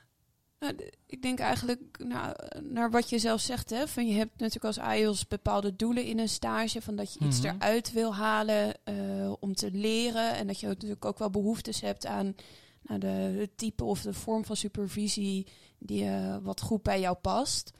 [0.66, 3.70] Nou, ik denk eigenlijk nou, naar wat je zelf zegt.
[3.70, 6.82] Hè, van je hebt natuurlijk als AIOS bepaalde doelen in een stage.
[6.82, 7.56] Van dat je iets mhm.
[7.56, 10.36] eruit wil halen uh, om te leren.
[10.36, 12.36] En dat je natuurlijk ook wel behoeftes hebt aan
[12.82, 15.48] nou, de, het type of de vorm van supervisie
[15.78, 17.72] die uh, wat goed bij jou past.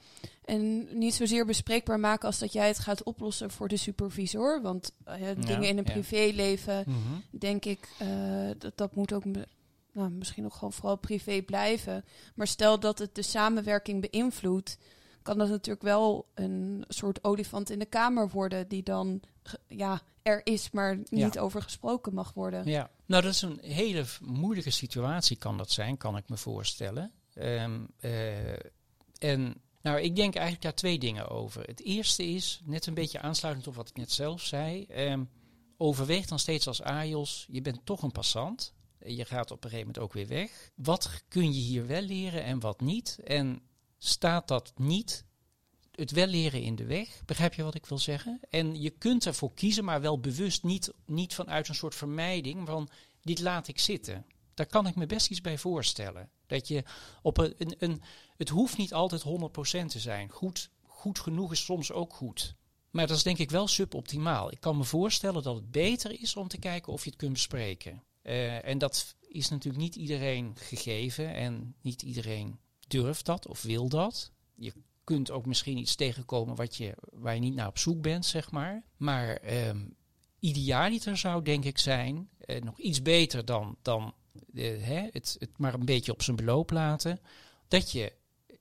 [0.44, 4.62] En niet zozeer bespreekbaar maken als dat jij het gaat oplossen voor de supervisor.
[4.62, 5.14] Want uh,
[5.46, 7.88] dingen in een privéleven, mm denk ik,
[8.58, 9.24] dat, dat moet ook
[9.96, 12.04] nou, misschien nog gewoon vooral privé blijven.
[12.34, 14.78] Maar stel dat het de samenwerking beïnvloedt,
[15.22, 19.20] kan dat natuurlijk wel een soort olifant in de kamer worden die dan
[19.66, 22.68] ja, er is, maar niet over gesproken mag worden.
[22.68, 27.12] Ja, nou dat is een hele moeilijke situatie kan dat zijn, kan ik me voorstellen.
[27.34, 28.52] Ehm, eh,
[29.18, 31.62] en nou, ik denk eigenlijk daar twee dingen over.
[31.62, 35.28] Het eerste is, net een beetje aansluitend op wat ik net zelf zei, um,
[35.76, 38.74] overweeg dan steeds als AJOS, je bent toch een passant
[39.06, 40.70] je gaat op een gegeven moment ook weer weg.
[40.74, 43.18] Wat kun je hier wel leren en wat niet?
[43.24, 43.60] En
[43.98, 45.24] staat dat niet
[45.90, 47.22] het wel leren in de weg?
[47.24, 48.40] Begrijp je wat ik wil zeggen?
[48.50, 52.88] En je kunt ervoor kiezen, maar wel bewust niet, niet vanuit een soort vermijding van
[53.22, 54.26] dit laat ik zitten.
[54.54, 56.30] Daar kan ik me best iets bij voorstellen.
[56.46, 56.84] Dat je
[57.22, 58.02] op een, een, een
[58.36, 59.26] het hoeft niet altijd 100%
[59.86, 60.30] te zijn.
[60.30, 62.54] Goed goed genoeg is soms ook goed.
[62.90, 64.52] Maar dat is denk ik wel suboptimaal.
[64.52, 67.32] Ik kan me voorstellen dat het beter is om te kijken of je het kunt
[67.32, 68.02] bespreken.
[68.26, 72.58] Uh, en dat is natuurlijk niet iedereen gegeven en niet iedereen
[72.88, 74.32] durft dat of wil dat.
[74.54, 74.72] Je
[75.04, 78.50] kunt ook misschien iets tegenkomen wat je, waar je niet naar op zoek bent, zeg
[78.50, 78.84] maar.
[78.96, 79.96] Maar um,
[80.38, 84.14] idealiter zou denk ik zijn, uh, nog iets beter dan, dan
[84.52, 87.20] uh, hè, het, het maar een beetje op zijn beloop laten,
[87.68, 88.12] dat je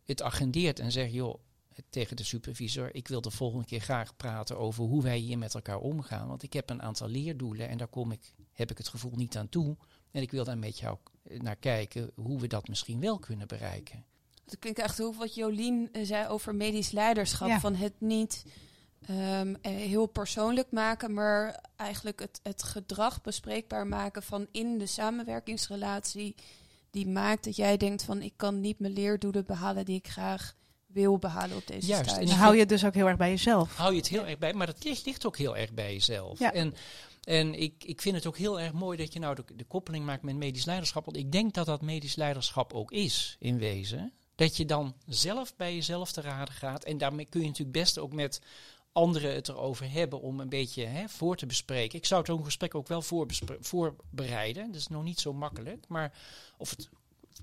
[0.05, 1.39] het agendeert en zegt, joh,
[1.89, 5.55] tegen de supervisor, ik wil de volgende keer graag praten over hoe wij hier met
[5.55, 6.27] elkaar omgaan.
[6.27, 9.37] Want ik heb een aantal leerdoelen en daar kom ik, heb ik het gevoel niet
[9.37, 9.75] aan toe.
[10.11, 14.05] En ik wil daar met jou naar kijken hoe we dat misschien wel kunnen bereiken.
[14.45, 17.59] Het klinkt echt hoe wat Jolien eh, zei over medisch leiderschap.
[17.59, 18.45] Van het niet
[19.09, 26.35] um, heel persoonlijk maken, maar eigenlijk het, het gedrag bespreekbaar maken van in de samenwerkingsrelatie.
[26.91, 30.55] Die maakt dat jij denkt van ik kan niet mijn leerdoelen behalen die ik graag
[30.85, 33.29] wil behalen op deze Juist, en dan hou je het dus ook heel erg bij
[33.29, 33.75] jezelf.
[33.75, 36.39] Hou je het heel erg bij, maar dat ligt, ligt ook heel erg bij jezelf.
[36.39, 36.53] Ja.
[36.53, 36.73] En,
[37.25, 40.23] en ik, ik vind het ook heel erg mooi dat je nou de, koppeling maakt
[40.23, 41.05] met medisch leiderschap.
[41.05, 44.13] Want ik denk dat dat medisch leiderschap ook is, in wezen.
[44.35, 46.83] Dat je dan zelf bij jezelf te raden gaat.
[46.83, 48.41] En daarmee kun je natuurlijk best ook met
[48.91, 51.97] anderen het erover hebben om een beetje hè, voor te bespreken.
[51.97, 53.03] Ik zou een gesprek ook wel
[53.59, 54.67] voorbereiden.
[54.67, 55.87] Dat is nog niet zo makkelijk.
[55.87, 56.13] Maar
[56.57, 56.89] of het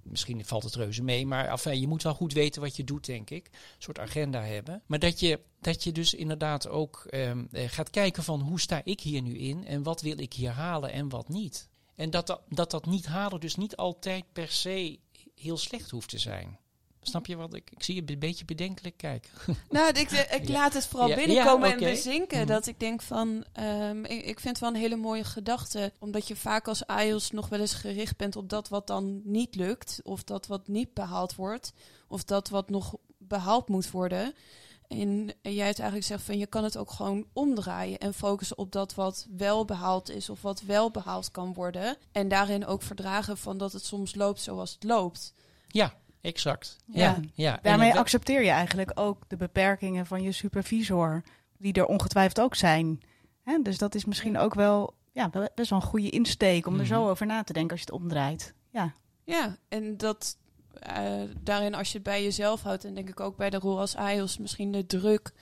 [0.02, 3.06] misschien valt het reuze mee, maar enfin, je moet wel goed weten wat je doet,
[3.06, 3.46] denk ik.
[3.46, 4.82] Een soort agenda hebben.
[4.86, 9.00] Maar dat je, dat je dus inderdaad ook um, gaat kijken van hoe sta ik
[9.00, 11.68] hier nu in en wat wil ik hier halen en wat niet.
[11.94, 14.98] En dat dat, dat, dat niet halen dus niet altijd per se
[15.34, 16.58] heel slecht hoeft te zijn.
[17.02, 17.70] Snap je wat ik?
[17.70, 19.30] Ik zie je een beetje bedenkelijk kijken.
[19.70, 22.38] Nou, ik, ik laat het vooral binnenkomen en bezinken.
[22.38, 22.46] Mhm.
[22.46, 25.92] Dat ik denk van, um, ik, ik, vind het wel een hele mooie gedachte.
[25.98, 29.54] Omdat je vaak als IELTS nog wel eens gericht bent op dat wat dan niet
[29.54, 30.00] lukt.
[30.02, 31.72] Of dat wat niet behaald wordt.
[32.08, 34.34] Of dat wat nog behaald moet worden.
[34.88, 38.72] En jij het eigenlijk zegt van je kan het ook gewoon omdraaien en focussen op
[38.72, 41.96] dat wat wel behaald is of wat wel behaald kan worden.
[42.12, 45.34] En daarin ook verdragen van dat het soms loopt zoals het loopt.
[45.68, 46.76] Ja, Exact.
[46.86, 47.20] Ja.
[47.34, 47.58] ja.
[47.62, 51.22] Daarmee accepteer je eigenlijk ook de beperkingen van je supervisor,
[51.58, 53.00] die er ongetwijfeld ook zijn.
[53.42, 53.58] Hè?
[53.62, 57.00] Dus dat is misschien ook wel ja, best wel een goede insteek om er zo
[57.00, 57.10] mhm.
[57.10, 58.54] over na te denken als je het omdraait.
[58.70, 58.92] Ja,
[59.24, 60.36] ja en dat
[60.96, 63.78] uh, daarin, als je het bij jezelf houdt, en denk ik ook bij de rol
[63.78, 65.32] als IELTS, misschien de druk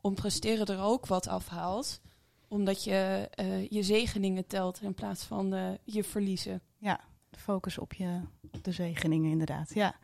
[0.00, 2.00] om presteren er ook wat afhaalt.
[2.48, 6.60] Omdat je uh, je zegeningen telt in plaats van uh, je verliezen.
[6.78, 7.00] Ja,
[7.38, 8.20] focus op, je,
[8.62, 9.74] de zegeningen inderdaad.
[9.74, 9.94] Ja.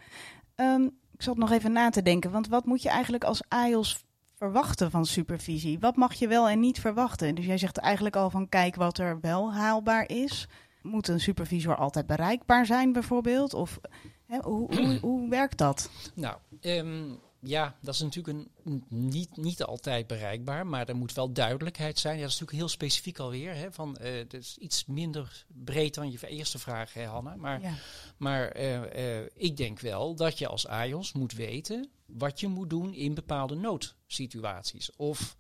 [0.57, 4.05] Um, ik zat nog even na te denken, want wat moet je eigenlijk als AIOS
[4.35, 5.79] verwachten van supervisie?
[5.79, 7.35] Wat mag je wel en niet verwachten?
[7.35, 10.49] Dus jij zegt eigenlijk al van kijk wat er wel haalbaar is.
[10.83, 13.55] Moet een supervisor altijd bereikbaar zijn bijvoorbeeld?
[13.55, 13.79] Of
[14.27, 15.91] hoe, hoe, hoe, werkt dat?
[16.15, 21.33] Nou, um, ja, dat is natuurlijk een, niet, niet altijd bereikbaar, maar er moet wel
[21.33, 22.15] duidelijkheid zijn.
[22.15, 23.55] Ja, dat is natuurlijk heel specifiek alweer.
[23.55, 27.37] Hè, van, uh, dat is iets minder breed dan je eerste vraag, hè, Hanna.
[27.37, 27.81] Maar,
[28.17, 32.71] maar uh, uh, ik denk wel dat je als AJOS moet weten wat je moet
[32.71, 34.97] doen in bepaalde noodsituaties.
[34.97, 35.37] Of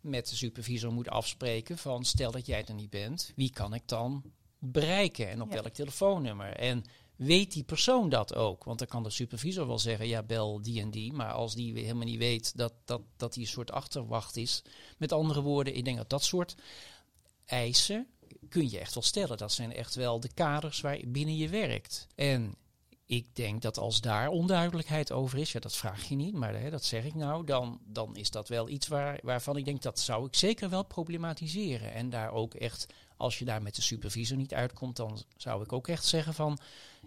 [0.00, 3.82] met de supervisor moet afspreken van stel dat jij er niet bent, wie kan ik
[3.88, 4.22] dan
[4.58, 6.56] bereiken en op welk telefoonnummer?
[6.56, 6.84] En
[7.20, 8.64] weet die persoon dat ook?
[8.64, 11.12] Want dan kan de supervisor wel zeggen, ja, bel die en die.
[11.12, 14.62] Maar als die helemaal niet weet dat, dat, dat die een soort achterwacht is.
[14.98, 16.54] Met andere woorden, ik denk dat dat soort
[17.44, 18.06] eisen
[18.48, 19.36] kun je echt wel stellen.
[19.36, 22.06] Dat zijn echt wel de kaders waar binnen je werkt.
[22.14, 22.54] En
[23.06, 26.70] ik denk dat als daar onduidelijkheid over is, ja, dat vraag je niet, maar hè,
[26.70, 30.00] dat zeg ik nou, dan, dan is dat wel iets waar, waarvan ik denk dat
[30.00, 31.92] zou ik zeker wel problematiseren.
[31.92, 35.72] En daar ook echt, als je daar met de supervisor niet uitkomt, dan zou ik
[35.72, 36.58] ook echt zeggen van,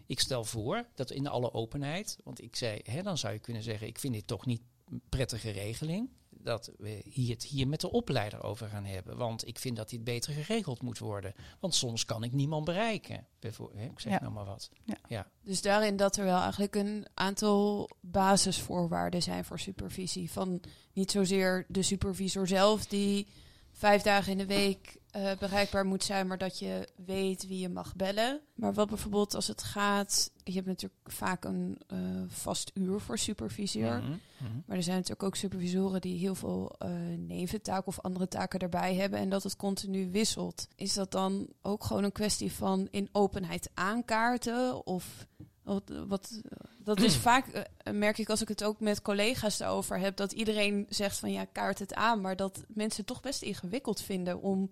[0.06, 3.64] ik stel voor dat in alle openheid, want ik zei, hè, dan zou je kunnen
[3.64, 6.10] zeggen, ik vind dit toch niet een prettige regeling
[6.44, 9.18] dat we hier het hier met de opleider over gaan hebben.
[9.18, 11.34] Want ik vind dat dit beter geregeld moet worden.
[11.60, 13.28] Want soms kan ik niemand bereiken.
[13.40, 14.20] Bijvoorbeeld, ik zeg ja.
[14.20, 14.70] nou maar wat.
[14.84, 14.98] Ja.
[15.08, 15.28] ja.
[15.44, 20.32] Dus daarin dat er wel eigenlijk een aantal basisvoorwaarden zijn voor supervisie.
[20.32, 20.62] Van
[20.94, 23.28] niet zozeer de supervisor zelf die
[23.74, 27.70] vijf dagen in de week uh, bereikbaar moet zijn, maar dat je weet wie je
[27.70, 28.42] mag bellen.
[28.56, 33.18] Maar wat bijvoorbeeld als het gaat, je hebt natuurlijk vaak een uh, vast uur voor
[33.18, 34.02] supervisor.
[34.02, 34.64] Mm -hmm.
[34.66, 38.96] Maar er zijn natuurlijk ook supervisoren die heel veel uh, neventaken of andere taken erbij
[38.96, 40.68] hebben en dat het continu wisselt.
[40.76, 45.28] Is dat dan ook gewoon een kwestie van in openheid aankaarten of
[45.64, 46.42] wat, wat,
[46.84, 50.32] dat is vaak, uh, merk ik als ik het ook met collega's erover heb, dat
[50.32, 54.41] iedereen zegt van ja, kaart het aan, maar dat mensen het toch best ingewikkeld vinden
[54.41, 54.69] om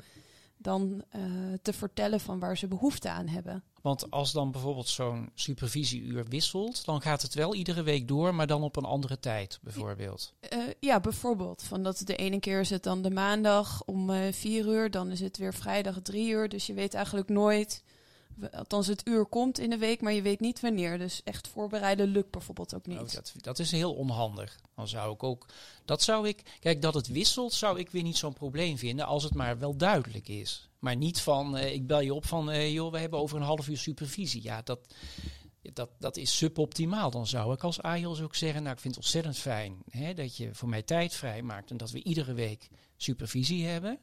[0.58, 1.22] dan uh,
[1.62, 3.64] te vertellen van waar ze behoefte aan hebben.
[3.82, 8.48] Want als dan bijvoorbeeld zo'n supervisieuur wisselt, dan gaat het wel iedere week door, maar
[8.48, 10.34] dan op een andere tijd bijvoorbeeld.
[10.54, 11.64] Uh, ja, bijvoorbeeld.
[11.64, 15.12] Van dat de ene keer is het dan de maandag om uh, vier uur, dan
[15.12, 16.50] is het weer vrijdag drie uur.
[16.50, 17.84] Dus je weet eigenlijk nooit
[18.52, 20.98] Althans, het uur komt in de week, maar je weet niet wanneer.
[20.98, 23.00] Dus echt voorbereiden lukt bijvoorbeeld ook niet.
[23.00, 24.60] Oh, dat, dat is heel onhandig.
[24.76, 25.46] Dan zou ik ook.
[25.86, 26.58] Dat zou ik.
[26.60, 29.06] Kijk, dat het wisselt, zou ik weer niet zo'n probleem vinden.
[29.06, 30.70] Als het maar wel duidelijk is.
[30.80, 31.58] Maar niet van.
[31.58, 32.50] Uh, ik bel je op van.
[32.50, 34.44] Uh, joh, we hebben over een half uur supervisie.
[34.44, 34.80] Ja, dat.
[35.74, 37.12] Dat, dat is suboptimaal.
[37.12, 40.38] Dan zou ik als AIOS ook zeggen, nou ik vind het ontzettend fijn hè, dat
[40.38, 42.70] je voor mij tijd vrij maakt en dat we iedere week
[43.04, 44.00] supervisie hebben.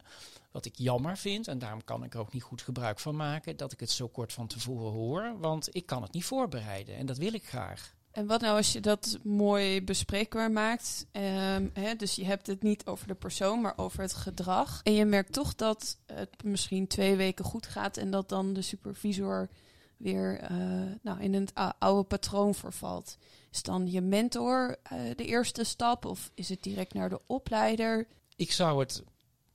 [0.51, 3.57] Wat ik jammer vind, en daarom kan ik er ook niet goed gebruik van maken,
[3.57, 7.07] dat ik het zo kort van tevoren hoor, want ik kan het niet voorbereiden en
[7.07, 7.97] dat wil ik graag.
[8.11, 11.07] En wat nou als je dat mooi bespreekbaar maakt?
[11.13, 14.81] Um, hè, dus je hebt het niet over de persoon, maar over het gedrag.
[14.83, 18.63] En je merkt toch dat het misschien twee weken goed gaat en dat dan de
[18.63, 19.49] supervisor
[19.97, 23.19] weer uh, nou, in een oude patroon vervalt.
[23.51, 28.07] Is dan je mentor uh, de eerste stap of is het direct naar de opleider?
[28.39, 29.03] Ik zou het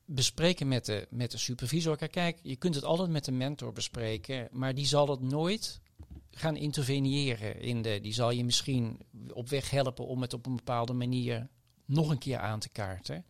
[0.05, 2.07] bespreken met de, met de supervisor.
[2.07, 5.81] Kijk, je kunt het altijd met de mentor bespreken, maar die zal het nooit
[6.31, 7.99] gaan interveneren in de.
[8.01, 8.99] Die zal je misschien
[9.33, 11.49] op weg helpen om het op een bepaalde manier
[11.85, 13.25] nog een keer aan te kaarten.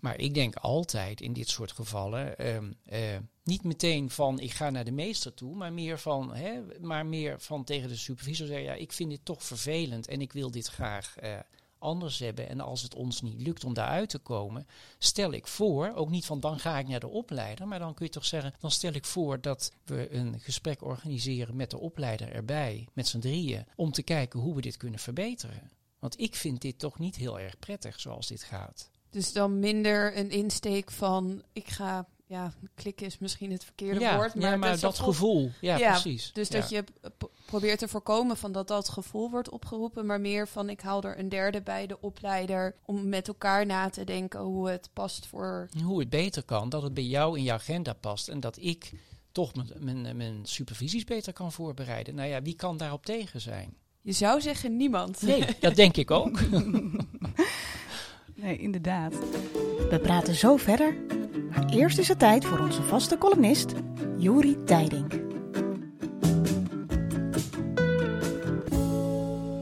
[0.00, 3.00] Maar ik denk altijd in dit soort gevallen ehm, eh,
[3.44, 7.40] niet meteen van ik ga naar de meester toe, maar meer van, hè, maar meer
[7.40, 10.66] van tegen de supervisor zeggen, ja, ik vind dit toch vervelend en ik wil dit
[10.66, 11.38] graag uh,
[11.78, 12.48] anders hebben.
[12.48, 14.66] En als het ons niet lukt om daaruit te komen,
[14.98, 18.06] stel ik voor, ook niet van dan ga ik naar de opleider, maar dan kun
[18.06, 22.32] je toch zeggen, dan stel ik voor dat we een gesprek organiseren met de opleider
[22.32, 25.70] erbij, met z'n drieën, om te kijken hoe we dit kunnen verbeteren.
[25.98, 28.90] Want ik vind dit toch niet heel erg prettig zoals dit gaat.
[29.10, 34.34] Dus dan minder een insteek van ik ga ja, klikken is misschien het verkeerde woord.
[34.34, 35.50] Maar, ja, maar dat, gevoel.
[35.60, 36.32] Ja, precies.
[36.32, 36.84] Dus dat je
[37.44, 40.06] probeert te voorkomen van dat dat gevoel wordt opgeroepen.
[40.06, 42.74] Maar meer van ik haal er een derde bij de opleider.
[42.84, 45.68] Om met elkaar na te denken hoe het past voor...
[45.84, 46.68] Hoe het beter kan.
[46.68, 48.28] Dat het bij jou in je agenda past.
[48.28, 48.92] En dat ik
[49.32, 52.14] toch mijn, mijn, mijn supervisies beter kan voorbereiden.
[52.14, 53.76] Nou ja, wie kan daarop tegen zijn?
[54.00, 55.22] Je zou zeggen niemand.
[55.22, 56.40] Nee, dat denk ik ook.
[58.34, 59.14] nee, inderdaad.
[59.90, 60.94] We praten zo verder
[61.56, 63.74] maar eerst is het tijd voor onze vaste columnist,
[64.16, 65.24] Juri Tijding.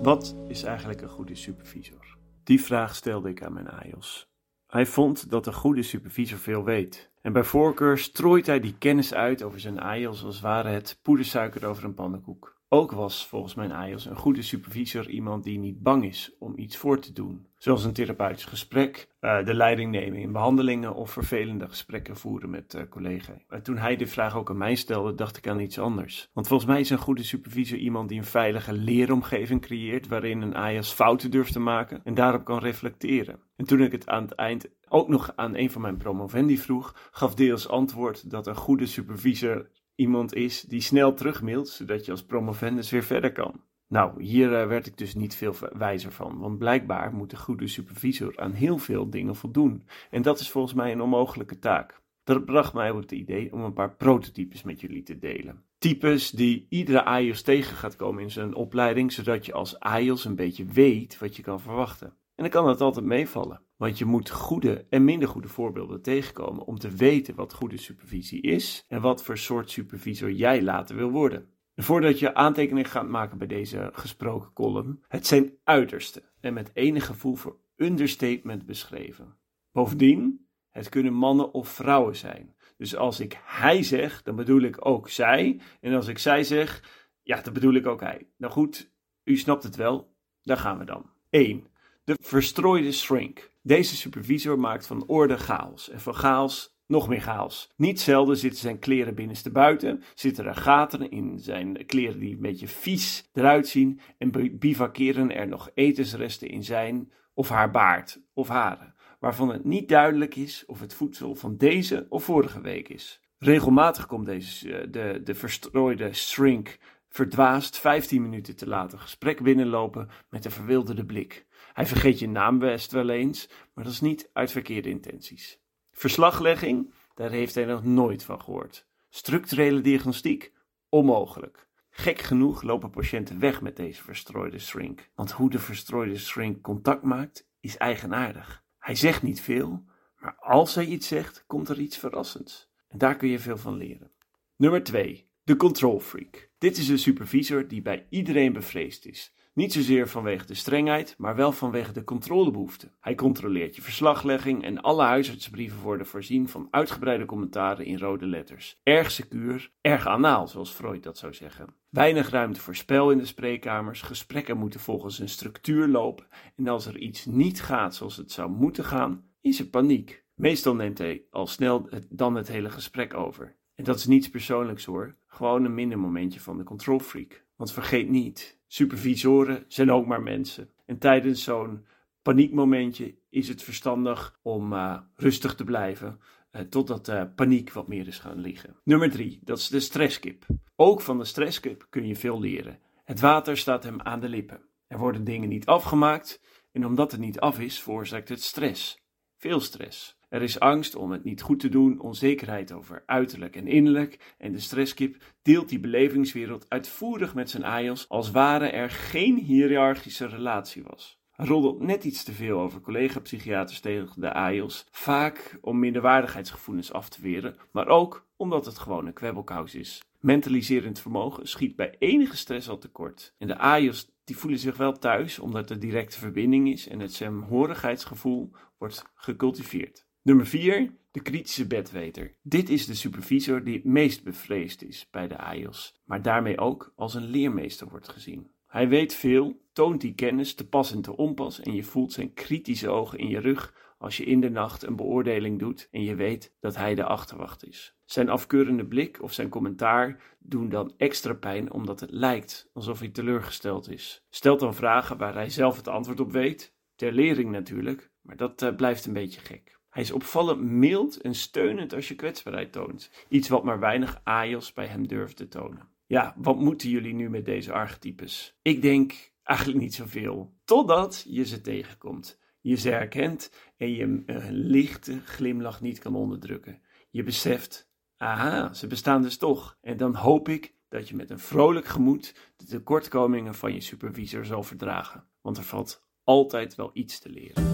[0.03, 2.17] Wat is eigenlijk een goede supervisor?
[2.45, 4.29] Die vraag stelde ik aan mijn AIOS.
[4.67, 7.11] Hij vond dat een goede supervisor veel weet.
[7.23, 11.67] En bij voorkeur strooit hij die kennis uit over zijn AIOS als ware het poedersuiker
[11.67, 12.54] over een pannenkoek.
[12.68, 16.77] Ook was volgens mijn AIOS een goede supervisor iemand die niet bang is om iets
[16.77, 17.46] voor te doen.
[17.57, 22.74] Zoals een therapeutisch gesprek, uh, de leiding nemen in behandelingen of vervelende gesprekken voeren met
[22.74, 23.46] uh, collega's.
[23.62, 26.31] toen hij de vraag ook aan mij stelde, dacht ik aan iets anders.
[26.33, 30.57] Want volgens mij is een goede supervisor iemand die een veilige leeromgeving creëert waarin een
[30.57, 33.40] AIOS fouten durft te maken en daarop kan reflecteren.
[33.57, 36.94] En toen ik het aan het eind ook nog aan een van mijn promovendi vroeg,
[37.11, 42.24] gaf deels antwoord dat een goede supervisor iemand is die snel terugmailt, zodat je als
[42.24, 43.61] promovendus weer verder kan.
[43.88, 47.66] Nou, hier uh, werd ik dus niet veel wijzer van, want blijkbaar moet de goede
[47.66, 49.87] supervisor aan heel veel dingen voldoen.
[50.11, 52.02] En dat is volgens mij een onmogelijke taak.
[52.24, 55.64] Dat bracht mij op het idee om een paar prototypes met jullie te delen.
[55.78, 60.37] Types die iedere AIOS tegen gaat komen in zijn opleiding, zodat je als AIOS een
[60.37, 62.07] beetje weet wat je kan verwachten.
[62.09, 63.61] En dan kan dat altijd meevallen.
[63.85, 68.40] Want je moet goede en minder goede voorbeelden tegenkomen om te weten wat goede supervisie
[68.40, 71.49] is en wat voor soort supervisor jij later wil worden.
[71.75, 76.70] En voordat je aantekeningen gaat maken bij deze gesproken column, het zijn uiterste en met
[76.75, 79.37] enig gevoel voor understatement beschreven.
[79.73, 82.55] Bovendien, het kunnen mannen of vrouwen zijn.
[82.77, 85.61] Dus als ik hij zeg, dan bedoel ik ook zij.
[85.81, 86.83] En als ik zij zeg,
[87.23, 88.29] ja, dan bedoel ik ook hij.
[88.37, 88.92] Nou goed,
[89.25, 90.14] u snapt het wel.
[90.42, 91.11] Daar gaan we dan.
[91.31, 91.66] 1.
[92.05, 93.53] De verstrooide shrink.
[93.66, 97.72] Deze supervisor maakt van orde chaos en van chaos nog meer chaos.
[97.77, 102.40] Niet zelden zitten zijn kleren binnenste buiten, zitten er gaten in zijn kleren die een
[102.40, 108.48] beetje vies eruit zien en bivakeren er nog etensresten in zijn of haar baard of
[108.48, 113.20] haren, waarvan het niet duidelijk is of het voedsel van deze of vorige week is.
[113.38, 120.09] Regelmatig komt deze, eh, de, de verstrooide shrink verdwaasd 15 minuten te laten gesprek binnenlopen
[120.31, 121.46] met een verwilderde blik.
[121.75, 125.61] Hij vergeet je naam best wel eens, maar dat is niet uit verkeerde intenties.
[125.93, 128.87] Verslaglegging, daar heeft hij nog nooit van gehoord.
[129.09, 130.53] Structurele diagnostiek,
[130.89, 131.68] onmogelijk.
[131.91, 137.03] Gek genoeg lopen patiënten weg met deze verstrooide shrink, want hoe de verstrooide shrink contact
[137.03, 138.64] maakt, is eigenaardig.
[138.79, 139.85] Hij zegt niet veel,
[140.18, 142.70] maar als hij iets zegt, komt er iets verrassends.
[142.89, 144.12] En daar kun je veel van leren.
[144.57, 145.29] Nummer 2.
[145.43, 146.51] De control freak.
[146.59, 149.34] Dit is een supervisor die bij iedereen bevreesd is.
[149.55, 152.90] Niet zozeer vanwege de strengheid, maar wel vanwege de controlebehoefte.
[153.00, 158.80] Hij controleert je verslaglegging en alle huisartsbrieven worden voorzien van uitgebreide commentaren in rode letters.
[158.82, 161.74] Erg secuur, erg anaal, zoals Freud dat zou zeggen.
[161.90, 166.26] Weinig ruimte voor spel in de spreekkamers, gesprekken moeten volgens een structuur lopen
[166.57, 170.24] en als er iets niet gaat zoals het zou moeten gaan, is er paniek.
[170.34, 173.57] Meestal neemt hij al snel dan het hele gesprek over.
[173.74, 177.44] En dat is niets persoonlijks hoor, gewoon een minder momentje van de controlfreak.
[177.57, 180.70] Want vergeet niet, supervisoren zijn ook maar mensen.
[180.87, 181.87] En tijdens zo'n
[182.22, 186.20] paniekmomentje is het verstandig om uh, rustig te blijven.
[186.53, 188.77] Uh, totdat de paniek wat meer is gaan liggen.
[188.85, 190.47] Nummer drie, dat is de stresskip.
[190.77, 192.79] Ook van de stresskip kun je veel leren.
[193.05, 194.61] Het water staat hem aan de lippen.
[194.87, 196.41] Er worden dingen niet afgemaakt
[196.72, 198.99] en omdat het niet af is, veroorzaakt het stress.
[199.37, 200.16] Veel stress.
[200.35, 204.53] Er is angst om het niet goed te doen, onzekerheid over uiterlijk en innerlijk en
[204.53, 210.82] de stresskip deelt die belevingswereld uitvoerig met zijn AIOS als ware er geen hiërarchische relatie
[210.82, 211.18] was.
[211.32, 217.22] Roddelt net iets te veel over collega-psychiaters tegen de AIOS, vaak om minderwaardigheidsgevoelens af te
[217.22, 220.03] weren, maar ook omdat het gewoon een kwebbelkous is.
[220.20, 223.35] Mentaliserend vermogen schiet bij enige stress al tekort.
[223.39, 227.14] En de AIOS die voelen zich wel thuis omdat er directe verbinding is en het
[227.14, 230.07] saamhorigheidsgevoel wordt gecultiveerd.
[230.25, 230.93] Nummer 4.
[231.11, 232.35] De kritische bedweter.
[232.43, 236.93] Dit is de supervisor die het meest bevreesd is bij de AIOS, maar daarmee ook
[236.97, 238.51] als een leermeester wordt gezien.
[238.66, 242.33] Hij weet veel, toont die kennis te pas en te onpas en je voelt zijn
[242.33, 246.14] kritische ogen in je rug als je in de nacht een beoordeling doet en je
[246.14, 247.97] weet dat hij de achterwacht is.
[248.05, 253.09] Zijn afkeurende blik of zijn commentaar doen dan extra pijn omdat het lijkt alsof hij
[253.09, 254.25] teleurgesteld is.
[254.31, 258.62] Stelt dan vragen waar hij zelf het antwoord op weet, ter lering natuurlijk, maar dat
[258.62, 259.74] uh, blijft een beetje gek.
[259.95, 263.11] Hij is opvallend mild en steunend als je kwetsbaarheid toont.
[263.28, 265.88] Iets wat maar weinig AIOS bij hem durft te tonen.
[266.07, 268.59] Ja, wat moeten jullie nu met deze archetypes?
[268.62, 270.55] Ik denk eigenlijk niet zoveel.
[270.64, 272.40] Totdat je ze tegenkomt.
[272.61, 276.80] Je ze herkent en je een lichte glimlach niet kan onderdrukken.
[277.11, 279.78] Je beseft, aha, ze bestaan dus toch.
[279.80, 284.45] En dan hoop ik dat je met een vrolijk gemoed de tekortkomingen van je supervisor
[284.45, 285.28] zal verdragen.
[285.40, 287.74] Want er valt altijd wel iets te leren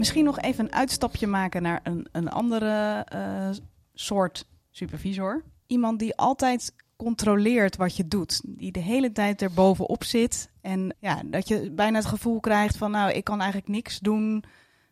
[0.00, 3.48] misschien nog even een uitstapje maken naar een, een andere uh,
[3.94, 5.44] soort supervisor.
[5.66, 8.40] Iemand die altijd controleert wat je doet.
[8.44, 10.50] Die de hele tijd er bovenop zit.
[10.60, 14.44] En ja, dat je bijna het gevoel krijgt van nou, ik kan eigenlijk niks doen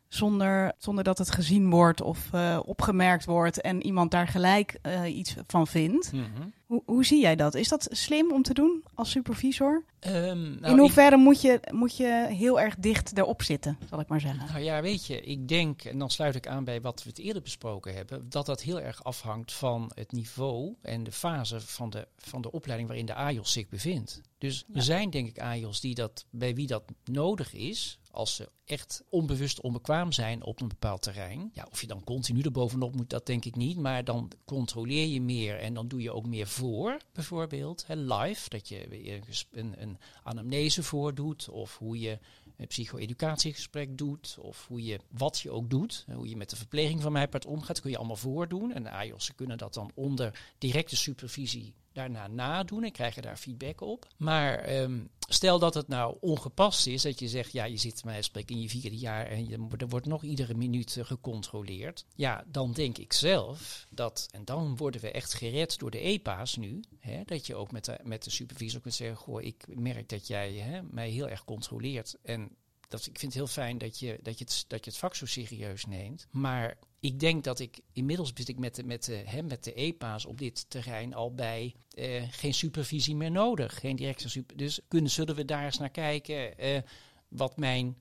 [0.09, 5.17] zonder, zonder dat het gezien wordt of uh, opgemerkt wordt en iemand daar gelijk uh,
[5.17, 6.13] iets van vindt.
[6.13, 6.53] Mm.
[6.69, 7.55] Hoe, hoe zie jij dat?
[7.55, 9.85] Is dat slim om te doen als supervisor?
[10.01, 11.23] Um, nou, In hoeverre ik...
[11.23, 14.47] moet, je, moet je heel erg dicht erop zitten, zal ik maar zeggen?
[14.47, 17.19] Nou ja, weet je, ik denk, en dan sluit ik aan bij wat we het
[17.19, 21.91] eerder besproken hebben, dat dat heel erg afhangt van het niveau en de fase van
[21.91, 24.21] de, van de opleiding waarin de AJOS zich bevindt.
[24.39, 24.75] Dus ja.
[24.75, 29.03] er zijn denk ik AJOS die dat, bij wie dat nodig is, als ze echt
[29.09, 31.51] onbewust onbekwaam zijn op een bepaald terrein.
[31.53, 33.79] Ja, of je dan continu er bovenop moet, dat denk ik niet.
[33.79, 37.87] Maar dan controleer je meer en dan doe je ook meer voor, bijvoorbeeld.
[37.87, 39.07] Hè, live, dat je
[39.51, 42.19] een, een anamnese voordoet of hoe je
[42.57, 47.03] een psycho-educatiegesprek doet of hoe je, wat je ook doet, hoe je met de verpleging
[47.03, 48.73] van mij part omgaat, kun je allemaal voordoen.
[48.73, 53.81] En de AIOS'en kunnen dat dan onder directe supervisie daarna nadoen en krijgen daar feedback
[53.81, 54.09] op.
[54.17, 58.23] Maar um, stel dat het nou ongepast is, dat je zegt, ja, je zit mij
[58.23, 62.05] spreken in je vierde jaar en je, er wordt nog iedere minuut uh, gecontroleerd.
[62.15, 66.57] Ja, dan denk ik zelf dat, en dan worden we echt gered door de EPA's
[66.57, 70.09] nu, hè, dat je ook met de, met de supervisor kunt zeggen, goh, ik merk
[70.09, 72.57] dat jij hè, mij heel erg controleert en
[72.89, 75.15] dat, ik vind het heel fijn dat je, dat, je het, dat je het vak
[75.15, 76.27] zo serieus neemt.
[76.31, 79.73] Maar ik denk dat ik inmiddels zit ik met de, met, de, hè, met de
[79.73, 83.79] EPA's op dit terrein al bij uh, geen supervisie meer nodig.
[83.79, 86.79] Geen directe super, dus kunnen, zullen we daar eens naar kijken uh,
[87.29, 87.97] wat mijn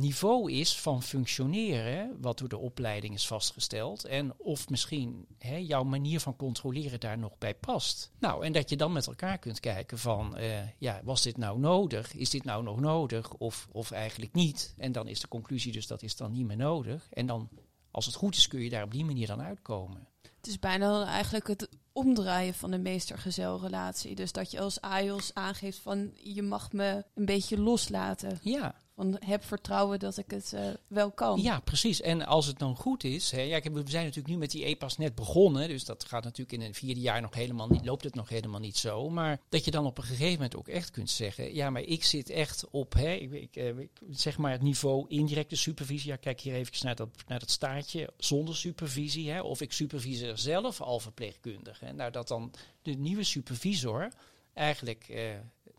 [0.00, 4.04] niveau is van functioneren, wat door de opleiding is vastgesteld.
[4.04, 8.10] En of misschien hè, jouw manier van controleren daar nog bij past.
[8.18, 11.58] Nou, en dat je dan met elkaar kunt kijken van, uh, ja, was dit nou
[11.58, 12.14] nodig?
[12.14, 13.32] Is dit nou nog nodig?
[13.32, 14.74] Of, of eigenlijk niet?
[14.78, 17.08] En dan is de conclusie dus dat is dan niet meer nodig.
[17.10, 17.48] En dan,
[17.90, 20.08] als het goed is, kun je daar op die manier dan uitkomen.
[20.36, 24.14] Het is bijna eigenlijk het omdraaien van de meester-gezel-relatie.
[24.14, 28.38] Dus dat je als AIOS aangeeft van je mag me een beetje loslaten.
[28.42, 28.74] Ja,
[29.18, 31.40] Heb vertrouwen dat ik het eh, wel kan.
[31.40, 32.00] Ja, precies.
[32.00, 33.30] En als het dan goed is.
[33.30, 35.68] Hè, ja, we zijn natuurlijk nu met die e-pas net begonnen.
[35.68, 37.84] Dus dat gaat natuurlijk in het vierde jaar nog helemaal niet.
[37.84, 39.10] Loopt het nog helemaal niet zo.
[39.10, 41.54] Maar dat je dan op een gegeven moment ook echt kunt zeggen.
[41.54, 42.92] Ja, maar ik zit echt op.
[42.92, 43.74] Hè, ik, eh,
[44.10, 46.10] zeg maar het niveau indirecte supervisie.
[46.10, 48.12] Ja, kijk hier even naar dat, naar dat staartje.
[48.16, 49.30] Zonder supervisie.
[49.30, 51.92] Hè, of ik superviseer zelf al verpleegkundige.
[51.92, 54.08] Nou, dat dan de nieuwe supervisor
[54.54, 55.20] eigenlijk uh,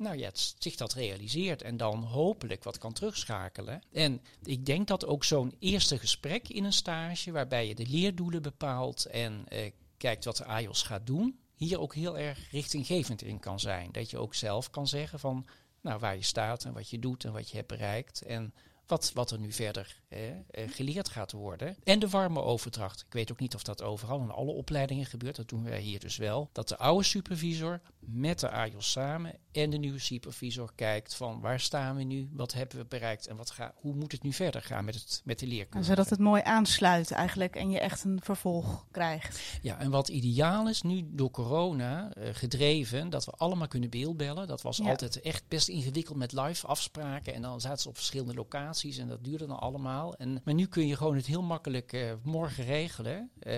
[0.01, 3.81] nou ja, zich dat realiseert en dan hopelijk wat kan terugschakelen.
[3.91, 8.41] En ik denk dat ook zo'n eerste gesprek in een stage, waarbij je de leerdoelen
[8.41, 13.39] bepaalt en uh, kijkt wat de AIOS gaat doen, hier ook heel erg richtinggevend in
[13.39, 13.91] kan zijn.
[13.91, 15.45] Dat je ook zelf kan zeggen van
[15.81, 18.21] nou, waar je staat en wat je doet en wat je hebt bereikt.
[18.21, 18.53] En
[18.85, 20.19] wat, wat er nu verder eh,
[20.67, 21.75] geleerd gaat worden.
[21.83, 22.99] En de warme overdracht.
[23.07, 25.35] Ik weet ook niet of dat overal in alle opleidingen gebeurt.
[25.35, 26.49] Dat doen wij hier dus wel.
[26.51, 31.59] Dat de oude supervisor met de AJOS samen en de nieuwe supervisor kijkt van waar
[31.59, 34.61] staan we nu, wat hebben we bereikt en wat ga, hoe moet het nu verder
[34.61, 35.85] gaan met, het, met de leerkunde.
[35.85, 39.59] Zodat het mooi aansluit eigenlijk en je echt een vervolg krijgt.
[39.61, 44.47] Ja, en wat ideaal is nu door corona uh, gedreven, dat we allemaal kunnen beeldbellen.
[44.47, 44.89] Dat was ja.
[44.89, 49.07] altijd echt best ingewikkeld met live afspraken en dan zaten ze op verschillende locaties en
[49.07, 50.15] dat duurde dan allemaal.
[50.15, 53.29] En, maar nu kun je gewoon het heel makkelijk uh, morgen regelen.
[53.43, 53.53] Uh,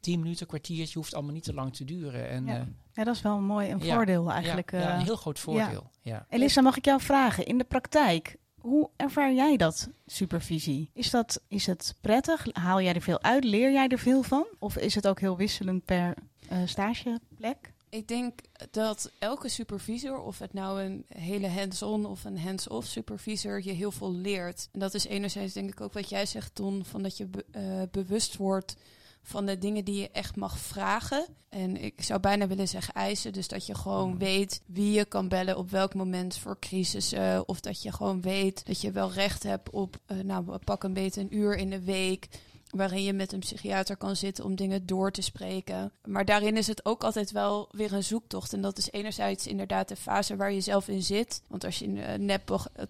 [0.00, 2.28] tien minuten, kwartiertje hoeft allemaal niet te lang te duren.
[2.28, 2.66] En, ja.
[2.92, 4.70] Ja, dat is wel een mooi een ja, voordeel eigenlijk.
[4.70, 5.90] Ja, ja, een heel groot voordeel.
[6.02, 6.26] Ja.
[6.28, 10.90] Elisa, mag ik jou vragen, in de praktijk, hoe ervaar jij dat, supervisie?
[10.92, 12.46] Is, dat, is het prettig?
[12.52, 13.44] Haal jij er veel uit?
[13.44, 14.46] Leer jij er veel van?
[14.58, 16.14] Of is het ook heel wisselend per
[16.52, 17.72] uh, stageplek?
[17.90, 23.62] Ik denk dat elke supervisor, of het nou een hele hands-on of een hands-off supervisor,
[23.64, 24.68] je heel veel leert.
[24.72, 27.44] En dat is enerzijds denk ik ook wat jij zegt, Ton, van dat je be
[27.56, 28.76] uh, bewust wordt
[29.22, 31.26] van de dingen die je echt mag vragen.
[31.48, 33.32] En ik zou bijna willen zeggen eisen.
[33.32, 37.48] Dus dat je gewoon weet wie je kan bellen op welk moment voor crisissen.
[37.48, 40.92] Of dat je gewoon weet dat je wel recht hebt op, uh, nou pak een
[40.92, 42.28] beetje een uur in de week
[42.70, 45.92] waarin je met een psychiater kan zitten om dingen door te spreken.
[46.04, 48.52] Maar daarin is het ook altijd wel weer een zoektocht.
[48.52, 51.42] En dat is enerzijds inderdaad de fase waar je zelf in zit.
[51.48, 52.42] Want als je uh, net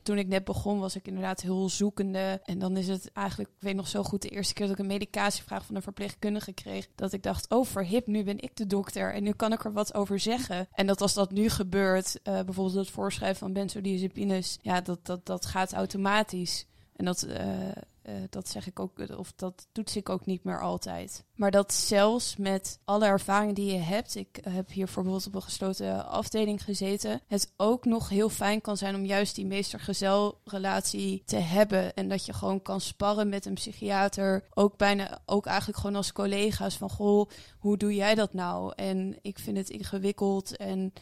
[0.03, 2.41] toen ik net begon, was ik inderdaad heel zoekende.
[2.45, 4.81] En dan is het eigenlijk, ik weet nog zo goed, de eerste keer dat ik
[4.81, 8.67] een medicatievraag van een verpleegkundige kreeg, dat ik dacht, oh verhip, nu ben ik de
[8.67, 10.69] dokter en nu kan ik er wat over zeggen.
[10.73, 15.27] En dat als dat nu gebeurt, uh, bijvoorbeeld het voorschrijven van benzodiazepines, ja, dat, dat,
[15.27, 16.67] dat gaat automatisch.
[16.97, 17.37] En dat, uh,
[18.09, 21.25] uh, dat zeg ik ook, of dat toets ik ook niet meer altijd.
[21.35, 25.43] Maar dat zelfs met alle ervaringen die je hebt, ik heb hier bijvoorbeeld op een
[25.43, 31.37] gesloten afdeling gezeten, het ook nog heel fijn kan zijn om juist die meester-gezel-relatie te
[31.37, 31.95] hebben.
[31.95, 36.13] En dat je gewoon kan sparren met een psychiater, ook bijna, ook eigenlijk gewoon als
[36.13, 38.73] collega's van, goh, hoe doe jij dat nou?
[38.77, 40.93] En ik vind het ingewikkeld en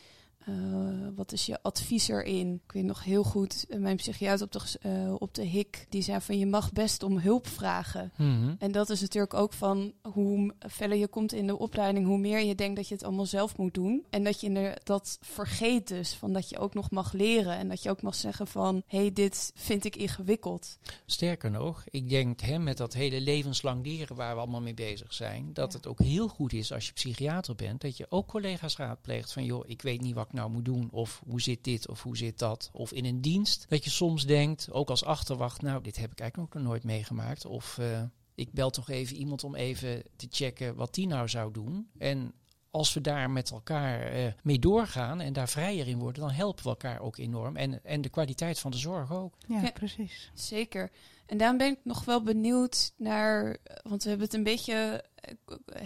[0.48, 2.60] uh, wat is je advies erin?
[2.66, 6.02] Ik weet nog heel goed, uh, mijn psychiater op de, uh, op de HIK, die
[6.02, 8.12] zei van je mag best om hulp vragen.
[8.16, 8.56] Mm -hmm.
[8.58, 12.40] En dat is natuurlijk ook van hoe verder je komt in de opleiding, hoe meer
[12.40, 14.04] je denkt dat je het allemaal zelf moet doen.
[14.10, 17.82] En dat je dat vergeet dus, van dat je ook nog mag leren en dat
[17.82, 20.78] je ook mag zeggen van hé, hey, dit vind ik ingewikkeld.
[21.06, 25.14] Sterker nog, ik denk hè, met dat hele levenslang leren waar we allemaal mee bezig
[25.14, 25.78] zijn, dat ja.
[25.78, 29.44] het ook heel goed is als je psychiater bent, dat je ook collega's raadpleegt van
[29.44, 30.88] joh, ik weet niet wat ik nou moet doen.
[30.90, 32.70] Of hoe zit dit of hoe zit dat.
[32.72, 36.20] Of in een dienst dat je soms denkt, ook als achterwacht, nou dit heb ik
[36.20, 37.44] eigenlijk nog nooit meegemaakt.
[37.44, 38.02] Of uh,
[38.34, 41.88] ik bel toch even iemand om even te checken wat die nou zou doen.
[41.98, 42.32] En
[42.70, 46.62] als we daar met elkaar uh, mee doorgaan en daar vrijer in worden, dan helpen
[46.62, 47.56] we elkaar ook enorm.
[47.56, 49.34] En, en de kwaliteit van de zorg ook.
[49.48, 50.30] Ja, ja precies.
[50.34, 50.90] Zeker.
[51.26, 55.04] En daarom ben ik nog wel benieuwd naar, want we hebben het een beetje,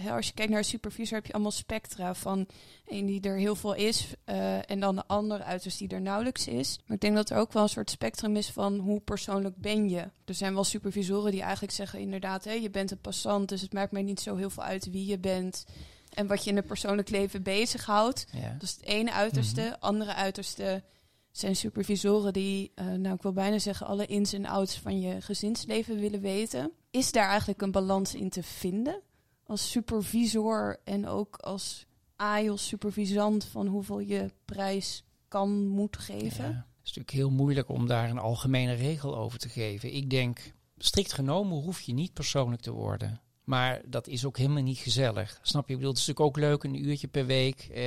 [0.09, 2.47] als je kijkt naar een supervisor heb je allemaal spectra van
[2.85, 6.47] een die er heel veel is uh, en dan de andere uiterst die er nauwelijks
[6.47, 6.79] is.
[6.85, 9.89] Maar ik denk dat er ook wel een soort spectrum is van hoe persoonlijk ben
[9.89, 10.09] je.
[10.25, 13.73] Er zijn wel supervisoren die eigenlijk zeggen inderdaad, hé, je bent een passant, dus het
[13.73, 15.65] maakt mij niet zo heel veel uit wie je bent.
[16.13, 18.25] En wat je in het persoonlijk leven bezighoudt.
[18.31, 18.51] Ja.
[18.53, 19.61] Dat is het ene uiterste.
[19.61, 19.75] Mm-hmm.
[19.79, 20.83] Andere uiterste
[21.31, 25.21] zijn supervisoren die, uh, nou ik wil bijna zeggen, alle ins en outs van je
[25.21, 26.71] gezinsleven willen weten.
[26.91, 29.01] Is daar eigenlijk een balans in te vinden?
[29.43, 36.45] Als supervisor en ook als AIOS supervisant van hoeveel je prijs kan, moet geven?
[36.45, 39.93] Het is natuurlijk heel moeilijk om daar een algemene regel over te geven.
[39.93, 43.21] Ik denk, strikt genomen hoef je niet persoonlijk te worden.
[43.43, 45.39] Maar dat is ook helemaal niet gezellig.
[45.41, 45.73] Snap je?
[45.73, 47.59] Ik bedoel, het is natuurlijk ook leuk, een uurtje per week.
[47.73, 47.83] Eh,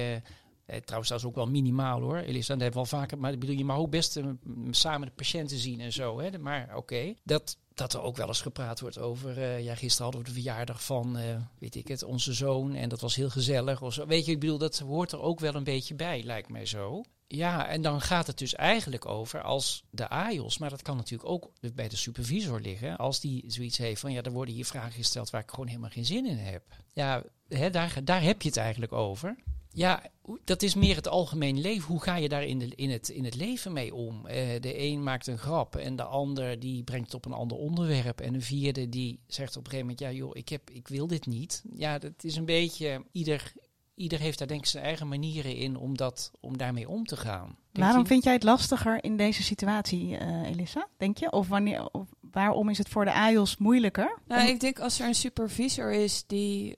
[0.67, 2.17] eh, trouwens, dat is ook wel minimaal hoor.
[2.17, 3.19] Elisa, dat hebben we vaker.
[3.19, 4.27] Maar bedoel, je mag ook best uh,
[4.71, 6.21] samen de patiënten zien en zo.
[6.21, 6.39] Hè?
[6.39, 9.39] Maar oké, dat, dat er ook wel eens gepraat wordt over.
[9.39, 12.75] Uh, ja, gisteren hadden we de verjaardag van, uh, weet ik het, onze zoon.
[12.75, 13.83] En dat was heel gezellig.
[13.83, 14.07] Of zo.
[14.07, 17.03] Weet je, ik bedoel, dat hoort er ook wel een beetje bij, lijkt mij zo.
[17.27, 21.31] Ja, en dan gaat het dus eigenlijk over als de AIOS, maar dat kan natuurlijk
[21.31, 24.93] ook bij de supervisor liggen, als die zoiets heeft van ja, er worden hier vragen
[24.93, 26.62] gesteld waar ik gewoon helemaal geen zin in heb.
[26.93, 29.37] Ja, hè, daar, daar heb je het eigenlijk over.
[29.75, 30.03] Ja,
[30.45, 31.87] dat is meer het algemeen leven.
[31.87, 34.27] Hoe ga je daar in, de, in, het, in het leven mee om?
[34.27, 37.57] Eh, de een maakt een grap en de ander die brengt het op een ander
[37.57, 38.20] onderwerp.
[38.20, 41.07] En een vierde die zegt op een gegeven moment, ja joh, ik, heb, ik wil
[41.07, 41.62] dit niet.
[41.72, 43.53] Ja, dat is een beetje, ieder,
[43.95, 47.16] ieder heeft daar denk ik zijn eigen manieren in om, dat, om daarmee om te
[47.16, 47.57] gaan.
[47.72, 50.89] Waarom vind jij het lastiger in deze situatie, uh, Elissa?
[50.97, 51.33] Denk je?
[51.33, 54.18] Of, wanneer, of waarom is het voor de AIOS moeilijker?
[54.27, 56.75] Nou, ik denk als er een supervisor is die,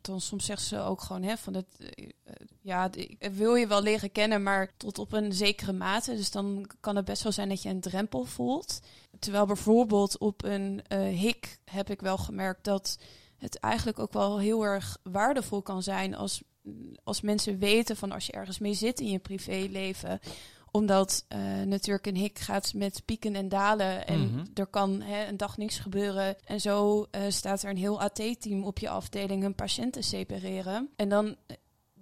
[0.00, 1.66] dan soms zeggen ze ook gewoon hè, van het,
[2.66, 6.16] ja, wil je wel leren kennen, maar tot op een zekere mate.
[6.16, 8.80] Dus dan kan het best wel zijn dat je een drempel voelt.
[9.18, 12.98] Terwijl bijvoorbeeld op een uh, hik heb ik wel gemerkt dat
[13.36, 16.42] het eigenlijk ook wel heel erg waardevol kan zijn als
[17.04, 20.20] als mensen weten van als je ergens mee zit in je privéleven,
[20.70, 24.06] omdat uh, natuurlijk een hik gaat met pieken en dalen.
[24.06, 24.44] En Mhm.
[24.54, 26.36] er kan hè, een dag niks gebeuren.
[26.44, 30.88] En zo eh, staat er een heel AT-team op je afdeling hun patiënten separeren.
[30.96, 31.56] En dan eh,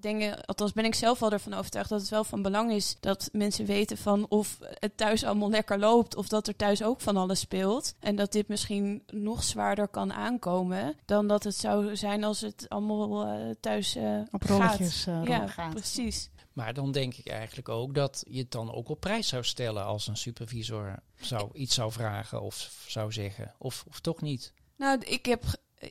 [0.05, 3.29] dingen, althans ben ik zelf wel ervan overtuigd dat het wel van belang is dat
[3.33, 7.17] mensen weten van of het thuis allemaal lekker loopt of dat er thuis ook van
[7.17, 7.95] alles speelt.
[8.01, 12.67] En dat dit misschien nog zwaarder kan aankomen dan dat het zou zijn als het
[12.69, 14.51] allemaal eh, thuis eh Op gaat.
[14.51, 15.71] rolletjes eh, Ja, gaat.
[15.75, 16.31] precies.
[16.53, 19.85] Maar dan denk ik eigenlijk ook dat je het dan ook op prijs zou stellen
[19.85, 23.55] als een supervisor zou, iets zou vragen of zou zeggen.
[23.59, 24.53] Of, of toch niet.
[24.77, 25.45] Nou, ik heb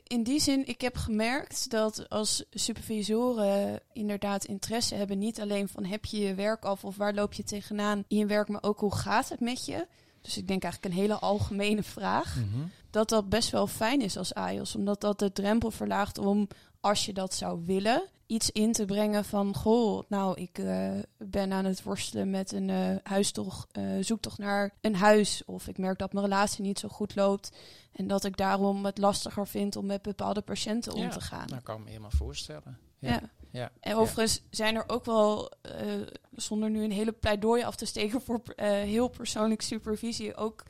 [0.08, 5.86] in die zin, ik heb gemerkt dat als supervisoren inderdaad interesse hebben, niet alleen van
[5.86, 8.80] heb je je werk af of waar loop je tegenaan in je werk, maar ook
[8.80, 9.88] hoe gaat het met je.
[10.22, 12.38] Dus ik denk eigenlijk een hele algemene vraag.
[12.90, 16.48] Dat dat best wel fijn is als AIOS, omdat dat de drempel verlaagt om,
[16.84, 21.54] als je dat zou willen, iets in te brengen van, goh, nou, ik eh, ben
[21.54, 25.42] aan het worstelen met een eh huistocht, eh zoektocht naar een huis.
[25.46, 27.52] Of ik merk dat mijn relatie niet zo goed loopt.
[27.92, 31.48] En dat ik daarom het lastiger vind om met bepaalde patiënten om te gaan.
[31.48, 32.78] Dat kan ik me helemaal voorstellen.
[33.00, 33.10] Ja.
[33.10, 33.22] Ja.
[33.52, 33.72] ja.
[33.80, 35.52] En overigens zijn er ook wel,
[36.36, 40.64] zonder nu een hele pleidooi af te steken voor heel persoonlijk supervisie, ook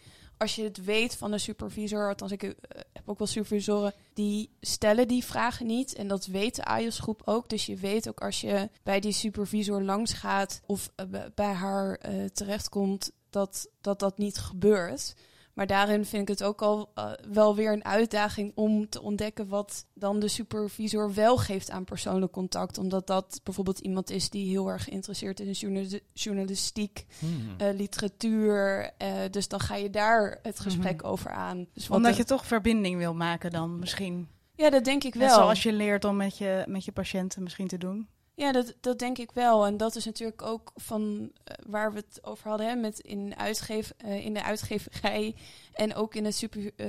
[0.44, 2.52] als je het weet van een supervisor, althans ik eh,
[2.94, 5.94] heb ook wel supervisoren, die stellen die vragen niet.
[5.94, 7.50] En dat weet de AIOS-groep ook.
[7.50, 11.96] Dus je weet ook als je bij die supervisor langs gaat of eh, bij haar
[11.96, 15.16] eh, terechtkomt, dat, dat dat niet gebeurt.
[15.54, 19.48] Maar daarin vind ik het ook al eh, wel weer een uitdaging om te ontdekken
[19.48, 22.78] wat dan de supervisor wel geeft aan persoonlijk contact.
[22.78, 27.54] Omdat dat bijvoorbeeld iemand is die heel erg geïnteresseerd is in journali- journalistiek, Hmm.
[27.58, 28.92] eh, literatuur.
[28.98, 31.12] eh, dus dan ga je daar het gesprek Mhm.
[31.12, 31.68] over aan.
[31.74, 34.28] Dus Omdat je toch verbinding wil maken dan misschien.
[34.56, 35.38] Ja, dat denk ik Net wel.
[35.38, 38.08] zoals je leert om met je, met je patiënten misschien te doen.
[38.44, 39.66] Ja, dat, dat denk ik wel.
[39.66, 43.36] En dat is natuurlijk ook van eh, waar we het over hadden, hè, met in,
[43.38, 45.36] uitgeef, eh, in de uitgeverij
[45.74, 46.88] en ook in het, super, eh,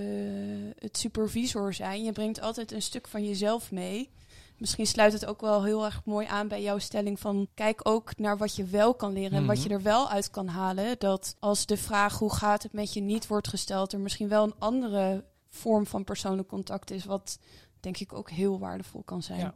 [0.78, 2.05] het supervisor zijn.
[2.05, 4.11] Je brengt altijd een stuk van jezelf mee.
[4.59, 8.18] Misschien sluit het ook wel heel erg mooi aan bij jouw stelling van kijk ook
[8.18, 9.72] naar wat je wel kan leren en wat je Mhm.
[9.72, 10.98] er wel uit kan halen.
[10.98, 14.44] Dat als de vraag hoe gaat het met je niet wordt gesteld, er misschien wel
[14.44, 17.38] een andere vorm van persoonlijk contact is, wat
[17.80, 19.38] denk ik ook heel waardevol kan zijn.
[19.38, 19.55] Ja.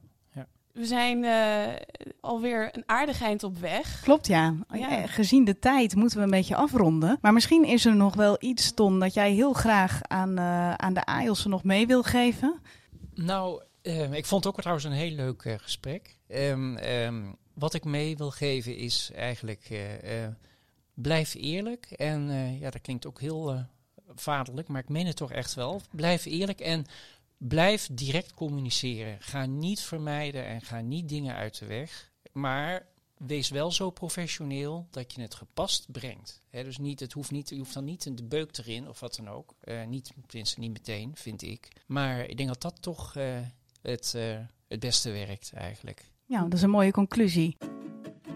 [0.73, 1.75] We zijn eh,
[2.21, 4.01] alweer een aardig eind op weg.
[4.01, 4.55] Klopt, ja.
[4.73, 5.03] Ja.
[5.03, 7.19] Eh, Gezien de tijd moeten we een beetje afronden.
[7.21, 10.95] Maar misschien is er nog wel iets, Ton, dat jij heel graag aan, eh, aan
[10.95, 12.61] de AIOS nog mee wil geven.
[13.15, 16.17] Nou, ehm, ik vond het ook trouwens een heel leuk eh, gesprek.
[16.29, 17.23] Ehm, ehm,
[17.59, 20.31] wat ik mee wil geven is eigenlijk, eh, eh,
[20.95, 21.85] blijf eerlijk.
[21.91, 23.67] En eh, ja, dat klinkt ook heel
[24.15, 25.81] vaderlijk, maar ik meen het toch echt wel.
[25.91, 26.87] Blijf eerlijk en
[27.39, 29.17] blijf direct communiceren.
[29.21, 32.11] Ga niet vermijden en ga niet dingen uit de weg.
[32.33, 32.87] Maar
[33.19, 36.43] wees wel zo professioneel dat je het gepast brengt.
[36.51, 39.29] Dus niet, het hoeft niet, je hoeft dan niet de beuk erin of wat dan
[39.29, 39.55] ook.
[39.61, 41.69] Eh, niet, tenminste niet meteen, vind ik.
[41.87, 43.39] Maar ik denk dat dat toch eh,
[43.83, 46.11] het, eh, het beste werkt eigenlijk.
[46.27, 47.57] Ja, dat is een mooie conclusie.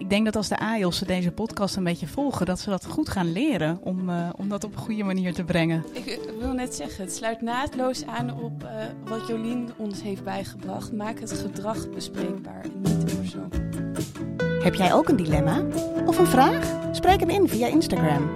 [0.02, 3.08] Ik denk dat als de AIOS deze podcast een beetje volgen, dat ze dat goed
[3.08, 5.84] gaan leren om, eh, om dat op een goede manier te brengen.
[5.92, 8.70] Ik eh, wil net zeggen, het sluit naadloos aan op eh,
[9.04, 10.92] wat Jolien ons heeft bijgebracht.
[10.92, 14.51] Maak het gedrag bespreekbaar en niet de persoon.
[14.62, 15.62] Heb jij ook een dilemma?
[16.06, 16.80] Of een vraag?
[16.92, 18.30] Spreek hem in via Instagram.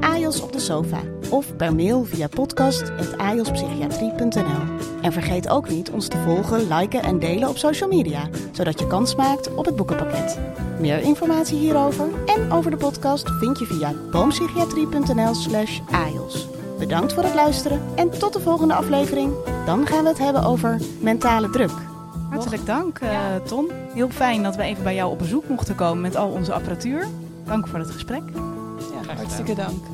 [0.00, 1.00] @ajos op de sofa.
[1.30, 4.62] Of per mail via podcast.ajospsychiatrie.nl
[5.02, 8.28] En vergeet ook niet ons te volgen, liken en delen op social media.
[8.52, 10.38] Zodat je kans maakt op het boekenpakket.
[10.80, 15.80] Meer informatie hierover en over de podcast vind je via boompsychiatrie.nl slash.
[16.78, 19.32] Bedankt voor het luisteren en tot de volgende aflevering.
[19.66, 21.87] Dan gaan we het hebben over mentale druk.
[22.30, 23.40] Hartelijk dank, eh, Ja.
[23.40, 23.70] Ton.
[23.94, 27.06] Heel fijn dat we even bij jou op bezoek mochten komen met al onze apparatuur.
[27.44, 28.22] Dank voor het gesprek.
[29.06, 29.84] Ja, hartstikke dank.